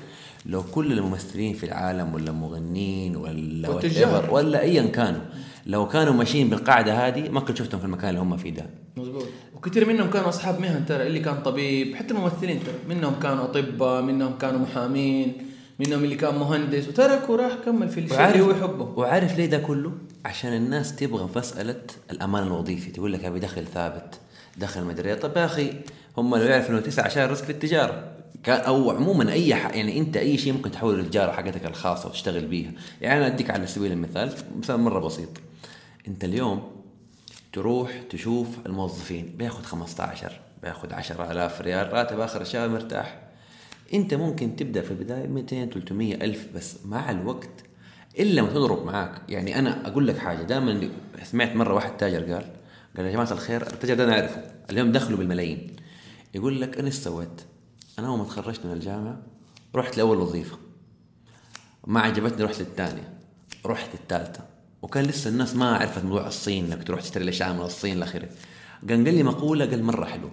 لو 0.46 0.62
كل 0.62 0.92
الممثلين 0.92 1.54
في 1.54 1.66
العالم 1.66 2.14
ولا 2.14 2.32
مغنيين 2.32 3.16
ولا 3.16 3.80
whatever 3.80 4.32
ولا 4.32 4.60
ايا 4.60 4.86
كانوا 4.86 5.20
لو 5.66 5.88
كانوا 5.88 6.12
ماشيين 6.12 6.48
بالقاعدة 6.50 7.08
هذه 7.08 7.28
ما 7.28 7.40
كنت 7.40 7.56
شفتهم 7.56 7.80
في 7.80 7.86
المكان 7.86 8.08
اللي 8.10 8.20
هم 8.20 8.36
فيه 8.36 8.50
ده. 8.50 8.66
مظبوط. 8.96 9.26
وكثير 9.56 9.88
منهم 9.88 10.10
كانوا 10.10 10.28
أصحاب 10.28 10.60
مهن 10.60 10.86
ترى 10.86 11.06
اللي 11.06 11.20
كان 11.20 11.42
طبيب 11.42 11.94
حتى 11.94 12.14
الممثلين 12.14 12.60
ترى 12.64 12.96
منهم 12.96 13.14
كانوا 13.22 13.44
أطباء 13.44 14.02
منهم 14.02 14.38
كانوا 14.38 14.60
محامين. 14.60 15.53
منهم 15.78 16.04
اللي 16.04 16.16
كان 16.16 16.34
مهندس 16.34 16.88
وترك 16.88 17.30
وراح 17.30 17.52
كمل 17.64 17.88
في 17.88 18.00
الشيء 18.00 18.28
اللي 18.28 18.40
هو 18.40 18.50
يحبه. 18.50 18.84
وعارف 18.96 19.36
ليه 19.36 19.46
ده 19.46 19.58
كله؟ 19.58 19.92
عشان 20.24 20.52
الناس 20.52 20.96
تبغى 20.96 21.28
مسألة 21.36 21.80
الأمان 22.10 22.42
الوظيفي. 22.42 22.90
تقول 22.90 23.12
لك 23.12 23.24
أبي 23.24 23.40
دخل 23.40 23.66
ثابت 23.66 24.20
دخل 24.56 24.84
مدري 24.84 25.08
إيه. 25.08 25.14
طب 25.14 25.36
يا 25.36 25.44
أخي 25.44 25.72
هم 26.16 26.36
لو 26.36 26.42
يعرفوا 26.42 26.70
إنه 26.70 26.80
تسعة 26.80 27.04
عشان 27.04 27.24
رزق 27.24 27.44
في 27.44 27.50
التجارة. 27.50 28.10
كان 28.42 28.60
أو 28.60 28.90
عموما 28.90 29.32
أي 29.32 29.54
ح... 29.54 29.74
يعني 29.74 29.98
أنت 29.98 30.16
أي 30.16 30.38
شيء 30.38 30.52
ممكن 30.52 30.70
تحول 30.70 30.98
للتجارة 30.98 31.32
حقتك 31.32 31.66
الخاصة 31.66 32.08
وتشتغل 32.08 32.46
بيها. 32.46 32.72
يعني 33.00 33.18
أنا 33.18 33.26
أديك 33.26 33.50
على 33.50 33.66
سبيل 33.66 33.92
المثال 33.92 34.32
مثال 34.58 34.80
مرة 34.80 34.98
بسيط. 34.98 35.28
أنت 36.08 36.24
اليوم 36.24 36.62
تروح 37.52 37.90
تشوف 38.10 38.48
الموظفين 38.66 39.34
بياخد 39.38 39.66
15 39.66 40.40
بياخد 40.62 40.92
10000 40.92 41.60
ريال 41.60 41.92
راتب 41.92 42.20
آخر 42.20 42.40
الشهر 42.40 42.68
مرتاح. 42.68 43.23
انت 43.94 44.14
ممكن 44.14 44.56
تبدأ 44.56 44.82
في 44.82 44.90
البداية 44.90 45.26
200 45.26 45.66
300 45.66 46.14
ألف 46.14 46.48
بس 46.54 46.76
مع 46.86 47.10
الوقت 47.10 47.50
إلا 48.18 48.42
ما 48.42 48.48
تضرب 48.48 48.86
معاك. 48.86 49.22
يعني 49.28 49.58
أنا 49.58 49.86
أقول 49.88 50.06
لك 50.08 50.18
حاجة 50.18 50.42
دائما 50.42 50.88
سمعت 51.22 51.56
مرة 51.56 51.74
واحد 51.74 51.96
تاجر 51.96 52.32
قال 52.32 52.44
قال 52.96 53.06
يا 53.06 53.12
جماعة 53.12 53.32
الخير 53.32 53.62
التاجر 53.62 53.94
ده 53.94 54.04
أنا 54.04 54.12
اعرفه 54.20 54.42
اليوم 54.70 54.92
دخله 54.92 55.16
بالملايين. 55.16 55.76
يقول 56.34 56.60
لك 56.60 56.78
أنا 56.78 56.86
إيش 56.86 56.94
سويت؟ 56.94 57.40
أنا 57.98 58.08
اول 58.08 58.18
ما 58.18 58.24
تخرجت 58.24 58.66
من 58.66 58.72
الجامعة 58.72 59.22
رحت 59.74 59.96
لأول 59.96 60.18
وظيفة. 60.18 60.58
ما 61.86 62.00
عجبتني 62.00 62.44
رحت 62.44 62.60
للثانية 62.60 63.14
رحت 63.66 63.94
الثالثه 63.94 64.44
وكان 64.82 65.04
لسه 65.04 65.30
الناس 65.30 65.56
ما 65.56 65.76
عرفت 65.76 66.04
موضوع 66.04 66.26
الصين 66.26 66.72
إنك 66.72 66.86
تروح 66.86 67.00
تشتري 67.00 67.24
الاشياء 67.24 67.52
من 67.52 67.60
الصين 67.60 68.00
لاخره 68.00 68.28
قال 68.88 69.14
لي 69.14 69.22
مقولة 69.22 69.66
قال 69.66 69.84
مرة 69.84 70.04
حلو 70.04 70.30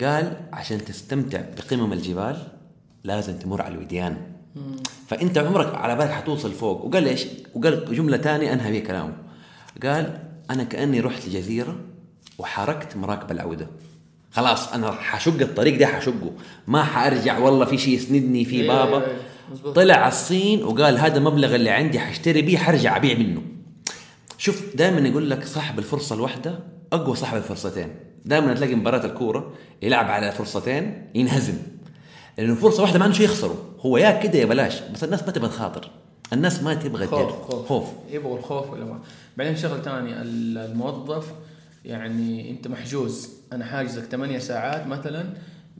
قال 0.00 0.36
عشان 0.52 0.84
تستمتع 0.84 1.40
بقمم 1.40 1.92
الجبال 1.92 2.46
لازم 3.04 3.38
تمر 3.38 3.62
على 3.62 3.74
الوديان. 3.74 4.16
فأنت 5.08 5.38
عمرك 5.38 5.74
على 5.74 5.96
بالك 5.96 6.10
حتوصل 6.10 6.52
فوق. 6.52 6.84
وقال 6.84 7.08
إيش؟ 7.08 7.26
وقال 7.54 7.94
جملة 7.94 8.16
ثانية 8.16 8.52
أنهى 8.52 8.72
بها 8.72 8.80
كلامه. 8.80 9.12
قال 9.82 10.18
أنا 10.50 10.64
كأني 10.64 11.00
رحت 11.00 11.28
لجزيره 11.28 11.76
وحركت 12.38 12.96
مراكب 12.96 13.30
العودة. 13.30 13.66
خلاص 14.30 14.72
أنا 14.72 14.90
حشق 14.92 15.40
الطريق 15.40 15.78
ده 15.78 15.86
حشقه. 15.86 16.32
ما 16.66 16.84
حأرجع 16.84 17.38
والله 17.38 17.64
في 17.64 17.78
شيء 17.78 17.94
يسندني 17.94 18.44
في 18.44 18.56
إيه، 18.56 18.68
بابا. 18.68 19.06
إيه،. 19.06 19.72
طلع 19.74 19.94
على 19.94 20.08
الصين 20.08 20.64
وقال 20.64 20.98
هذا 20.98 21.18
المبلغ 21.18 21.54
اللي 21.54 21.70
عندي 21.70 21.98
حاشتري 21.98 22.42
بيه 22.42 22.58
حرجع 22.58 22.96
أبيع 22.96 23.18
منه. 23.18 23.42
شوف 24.38 24.76
دائما 24.76 25.08
يقول 25.08 25.30
لك 25.30 25.44
صاحب 25.44 25.78
الفرصة 25.78 26.14
الواحدة 26.14 26.58
أقوى 26.92 27.16
صاحب 27.16 27.36
الفرصتين. 27.36 27.88
دائما 28.24 28.54
تلاقي 28.54 28.74
مباراة 28.74 29.06
الكورة 29.06 29.52
يلعب 29.82 30.10
على 30.10 30.32
فرصتين 30.32 31.10
ينهزم. 31.14 31.54
لأنه 32.38 32.54
فرصة 32.54 32.82
واحدة 32.82 32.98
ما 32.98 33.04
عنده 33.04 33.16
شيء 33.16 33.24
يخسره. 33.26 33.64
هو 33.80 33.96
يا 33.96 34.10
كده 34.22 34.38
يا 34.38 34.44
بلاش. 34.44 34.80
بس 34.94 35.04
الناس 35.04 35.22
ما 35.22 35.30
تبغى 35.30 35.48
تخاطر. 35.48 35.90
الناس 36.32 36.62
ما 36.62 36.74
تبغى 36.74 37.06
خوف 37.06 37.20
تدير 37.22 37.30
خوف. 37.42 37.68
خوف. 37.68 37.84
يبغوا 38.10 38.38
الخوف 38.38 38.70
ولا 38.70 38.84
ما. 38.84 38.98
بعدين 39.36 39.56
شغله 39.56 39.82
ثانية 39.82 40.22
ال- 40.22 40.58
الموظف 40.58 41.26
يعني 41.84 42.50
أنت 42.50 42.68
محجوز. 42.68 43.28
أنا 43.52 43.64
حاجزك 43.64 44.02
8 44.02 44.38
ساعات 44.38 44.86
مثلا 44.86 45.24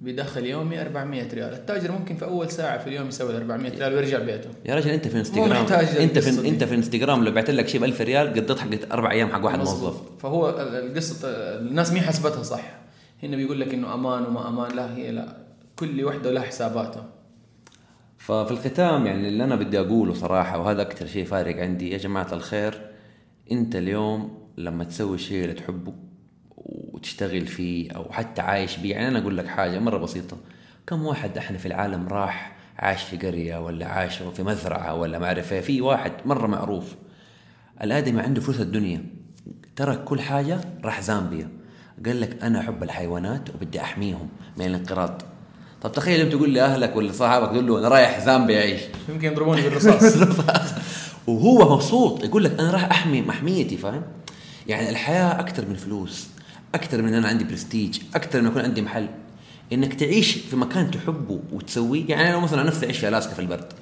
بدخل 0.01 0.47
يومي 0.47 0.81
400 0.83 1.29
ريال. 1.35 1.53
التاجر 1.53 1.93
ممكن 1.93 2.17
في 2.17 2.25
أول 2.25 2.51
ساعة 2.51 2.79
في 2.79 2.87
اليوم 2.87 3.09
يسوي 3.09 3.37
400 3.37 3.71
ريال 3.79 3.95
ويرجع 3.95 4.19
بيته. 4.19 4.49
يا 4.67 4.75
رجل 4.75 4.91
أنت 4.91 5.09
في 5.09 5.17
إنستغرام. 5.19 5.53
أنت 6.01 6.19
في. 6.19 6.49
أنت 6.49 6.65
في 6.65 6.75
إنستغرام 6.75 7.25
لو 7.25 7.31
بعت 7.33 7.51
لك 7.51 7.69
شيء 7.69 7.81
ب 7.81 7.85
1000 7.85 8.01
ريال 8.01 8.29
قضيت 8.29 8.59
حق 8.59 8.69
أربع 8.93 9.11
أيام 9.11 9.29
حق 9.33 9.45
واحد. 9.45 9.59
موظف. 9.59 9.95
فهو 10.19 10.51
ال- 10.51 10.57
القصة 10.91 11.29
الناس 11.29 11.93
مين 11.93 12.03
حسبتها 12.03 12.43
صح. 12.43 12.75
هنا 13.23 13.37
بيقول 13.37 13.61
لك 13.61 13.75
إنه 13.75 13.95
أمان 13.95 14.23
وما 14.27 14.49
أمان. 14.49 14.77
لا 14.77 14.97
هي 14.97 15.11
لا. 15.11 15.37
كل 15.77 16.05
وحدة 16.05 16.31
لها 16.31 16.43
حساباتها. 16.43 17.09
ففي 18.19 18.51
الختام 18.51 19.07
يعني 19.07 19.29
اللي 19.29 19.45
أنا 19.45 19.57
بدي 19.57 19.81
أقوله 19.81 20.15
صراحة 20.15 20.59
وهذا 20.59 20.83
أكثر 20.83 21.07
شيء 21.07 21.25
فارق 21.25 21.57
عندي 21.63 21.91
يا 21.91 21.99
جماعة 21.99 22.29
الخير 22.33 22.91
أنت 23.53 23.77
اليوم 23.77 24.39
لما 24.57 24.85
تسوي 24.85 25.15
الشيء 25.15 25.43
اللي 25.43 25.55
تحبه 25.55 25.95
وتشتغل 26.57 27.47
فيه 27.47 27.91
أو 27.91 28.13
حتى 28.13 28.43
عايش 28.43 28.77
بيه 28.77 28.95
يعني 28.95 29.09
أنا 29.09 29.19
أقول 29.19 29.37
لك 29.37 29.47
حاجة 29.47 29.79
مرة 29.79 29.99
بسيطة. 29.99 30.37
كم 30.87 31.07
واحد 31.07 31.39
إحنا 31.39 31.59
في 31.59 31.67
العالم 31.67 32.09
راح 32.09 32.57
عاش 32.79 33.03
في 33.03 33.17
قرية 33.17 33.65
ولا 33.65 33.87
عاش 33.87 34.23
في 34.23 34.43
مزرعة 34.43 34.95
ولا 34.95 35.19
ما 35.19 35.27
أعرف 35.27 35.53
إيه. 35.53 35.61
في 35.61 35.81
واحد 35.81 36.13
مرة 36.25 36.47
معروف. 36.47 36.95
الآدمي 37.83 38.21
عنده 38.21 38.41
فلوس 38.41 38.61
الدنيا. 38.61 39.05
ترك 39.77 40.05
كل 40.05 40.21
حاجة 40.21 40.61
راح 40.85 41.01
زامبيا. 41.01 41.49
قال 42.07 42.21
لك 42.21 42.43
أنا 42.43 42.61
أحب 42.61 42.83
الحيوانات 42.83 43.55
وبدي 43.55 43.81
أحميهم 43.81 44.29
من 44.59 44.67
الانقراض. 44.67 45.23
طب 45.85 45.93
تخيل 45.93 46.21
يوم 46.21 46.31
تقول 46.31 46.55
لأهلك 46.55 46.97
ولا 46.97 47.13
صحابك 47.13 47.53
تقول 47.53 47.67
له 47.67 47.79
أنا 47.79 47.89
رايح 47.89 48.25
زامبيا 48.25 48.59
أعيش. 48.59 48.81
يمكن 49.09 49.33
يضربوني 49.33 49.63
بالرصاص. 49.63 50.17
وهو 51.27 51.75
مبسوط 51.75 52.25
يقول 52.25 52.45
لك 52.45 52.61
أنا 52.61 52.71
راح 52.71 52.85
أحمي 52.85 53.23
محميتي 53.23 53.77
فاهم؟ 53.77 54.03
يعني 54.67 54.91
الحياة 54.91 55.41
أكثر 55.41 55.67
من 55.67 55.75
فلوس 55.75 56.27
أكثر 56.75 57.03
من 57.03 57.15
أنا 57.15 57.29
عندي 57.29 57.45
برستيج 57.45 57.99
أكثر 58.15 58.41
من 58.41 58.49
يكون 58.49 58.63
عندي 58.63 58.83
محل. 58.83 59.09
إنك 59.73 59.95
تعيش 59.95 60.33
في 60.33 60.57
مكان 60.57 60.91
تحبه 60.91 61.41
وتسويه 61.53 62.09
يعني 62.09 62.31
أنا 62.31 62.39
مثلا 62.39 62.63
نفسي 62.63 62.87
اعيش 62.87 62.99
في 62.99 63.09
ألاسكا 63.09 63.35
في 63.35 63.41
البرد 63.41 63.73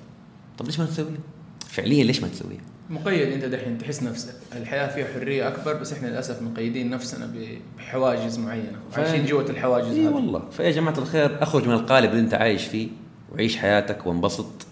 طب 0.58 0.66
ليش 0.66 0.80
ما 0.80 0.86
تسويه؟ 0.86 1.20
فعليا 1.68 2.04
ليش 2.04 2.22
ما 2.22 2.28
تسويه؟ 2.28 2.58
مقيد 2.92 3.32
انت 3.32 3.44
دحين 3.44 3.78
تحس 3.78 4.02
نفسك 4.02 4.34
الحياة 4.56 4.88
فيها 4.88 5.06
حرية 5.14 5.48
أكبر 5.48 5.74
بس 5.74 5.92
إحنا 5.92 6.06
للأسف 6.06 6.42
مقيدين 6.42 6.90
نفسنا 6.90 7.32
بحواجز 7.78 8.38
معينة. 8.38 8.78
عايشين 8.96 9.26
جوة 9.26 9.50
الحواجز 9.50 9.98
إي 9.98 10.08
والله. 10.08 10.42
فيا 10.50 10.70
جماعة 10.70 10.98
الخير 10.98 11.42
أخرج 11.42 11.68
من 11.68 11.74
القالب 11.74 12.10
اللي 12.10 12.20
أنت 12.20 12.34
عايش 12.34 12.66
فيه 12.66 12.88
وعيش 13.32 13.56
حياتك 13.56 14.06
وانبسط 14.06 14.66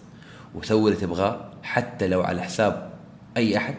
وسوي 0.55 0.91
اللي 0.91 1.01
تبغاه 1.01 1.51
حتى 1.63 2.07
لو 2.07 2.21
على 2.21 2.41
حساب 2.41 2.91
أي 3.37 3.57
أحد. 3.57 3.75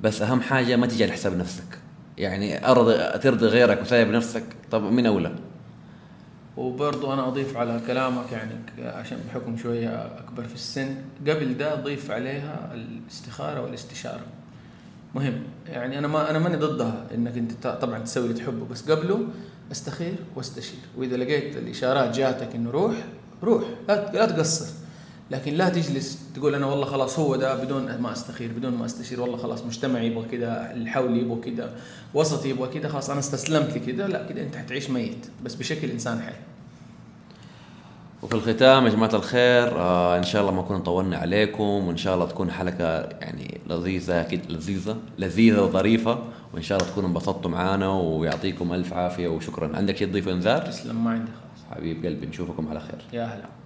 بس 0.00 0.22
أهم 0.22 0.40
حاجة 0.40 0.76
ما 0.76 0.86
تيجي 0.86 1.04
على 1.04 1.12
حساب 1.12 1.36
نفسك. 1.36 1.78
يعني 2.18 2.68
ارضي 2.70 3.18
ترضي 3.18 3.46
غيرك 3.46 3.82
وسايب 3.82 4.08
نفسك. 4.08 4.44
طب 4.70 4.82
من 4.82 5.06
أولى؟ 5.06 5.34
وبرضو 6.56 7.12
أنا 7.12 7.28
أضيف 7.28 7.56
على 7.56 7.80
كلامك 7.86 8.32
يعني 8.32 8.52
عشان 8.80 9.18
بحكم 9.28 9.56
شوية 9.56 9.88
أكبر 10.18 10.44
في 10.44 10.54
السن 10.54 10.94
قبل 11.28 11.56
ده 11.56 11.74
ضيف 11.74 12.10
عليها 12.10 12.70
الاستخارة 12.74 13.60
والاستشارة. 13.60 14.20
مهم. 15.14 15.42
يعني 15.66 15.98
أنا 15.98 16.08
ما 16.08 16.30
أنا 16.30 16.38
ماني 16.38 16.56
ضدها 16.56 17.06
إنك 17.14 17.36
أنت 17.36 17.52
ت- 17.52 17.66
طبعا 17.66 17.98
تسوي 17.98 18.24
اللي 18.24 18.34
تحبه 18.40 18.66
بس 18.70 18.90
قبله 18.90 19.20
أستخير 19.72 20.14
وأستشير. 20.36 20.78
وإذا 20.96 21.16
لقيت 21.16 21.56
الإشارات 21.56 22.16
جاتك 22.16 22.54
إنه 22.54 22.70
روح 22.70 22.94
روح. 23.42 23.64
لا 23.88 24.26
تقصر. 24.26 24.66
لكن 25.30 25.54
لا 25.54 25.68
تجلس 25.68 26.18
تقول 26.34 26.54
أنا 26.54 26.66
والله 26.66 26.86
خلاص 26.86 27.18
هو 27.18 27.36
ده 27.36 27.64
بدون 27.64 27.98
ما 27.98 28.12
أستخير 28.12 28.52
بدون 28.52 28.74
ما 28.74 28.84
أستشير 28.84 29.20
والله 29.20 29.36
خلاص 29.36 29.64
مجتمع 29.64 30.00
يبغى 30.00 30.28
كده 30.28 30.72
اللي 30.72 30.90
حولي 30.90 31.20
يبغى 31.20 31.40
كده 31.40 31.70
وسط 32.14 32.46
يبغى 32.46 32.68
كده 32.74 32.88
خلاص 32.88 33.10
أنا 33.10 33.20
استسلمت 33.20 33.76
لكده 33.76 34.06
لا 34.06 34.26
كده 34.26 34.42
أنت 34.42 34.56
حتعيش 34.56 34.90
ميت 34.90 35.26
بس 35.44 35.54
بشكل 35.54 35.90
إنسان 35.90 36.20
حي. 36.20 36.32
وفي 38.22 38.34
الختام 38.34 38.84
يا 38.86 38.90
جماعة 38.90 39.14
الخير 39.14 39.78
آه 39.80 40.18
إن 40.18 40.22
شاء 40.22 40.42
الله 40.42 40.52
ما 40.52 40.62
نكون 40.62 40.78
طولنا 40.80 41.16
عليكم 41.16 41.62
وإن 41.62 41.96
شاء 41.96 42.14
الله 42.14 42.26
تكون 42.26 42.50
حلقة 42.50 43.00
يعني 43.00 43.60
لذيذة 43.66 44.20
أكيد 44.20 44.50
لذيذة 44.50 44.96
لذيذة 45.18 45.62
وظريفة 45.62 46.18
وإن 46.54 46.62
شاء 46.62 46.78
الله 46.78 46.90
تكونوا 46.90 47.08
انبسطتوا 47.08 47.50
معانا 47.50 47.88
ويعطيكم 47.88 48.72
ألف 48.72 48.92
عافية 48.92 49.28
وشكرا. 49.28 49.76
عندك 49.76 49.96
شيء 49.96 50.08
تضيفه 50.08 50.32
إنذار؟ 50.32 50.66
تسلم 50.66 51.04
ما 51.04 51.10
عندي 51.10 51.30
خلاص. 51.30 51.76
حبيب 51.78 52.06
قلبي 52.06 52.26
نشوفكم 52.26 52.68
على 52.68 52.80
خير. 52.80 53.04
يا 53.12 53.24
هلا. 53.24 53.63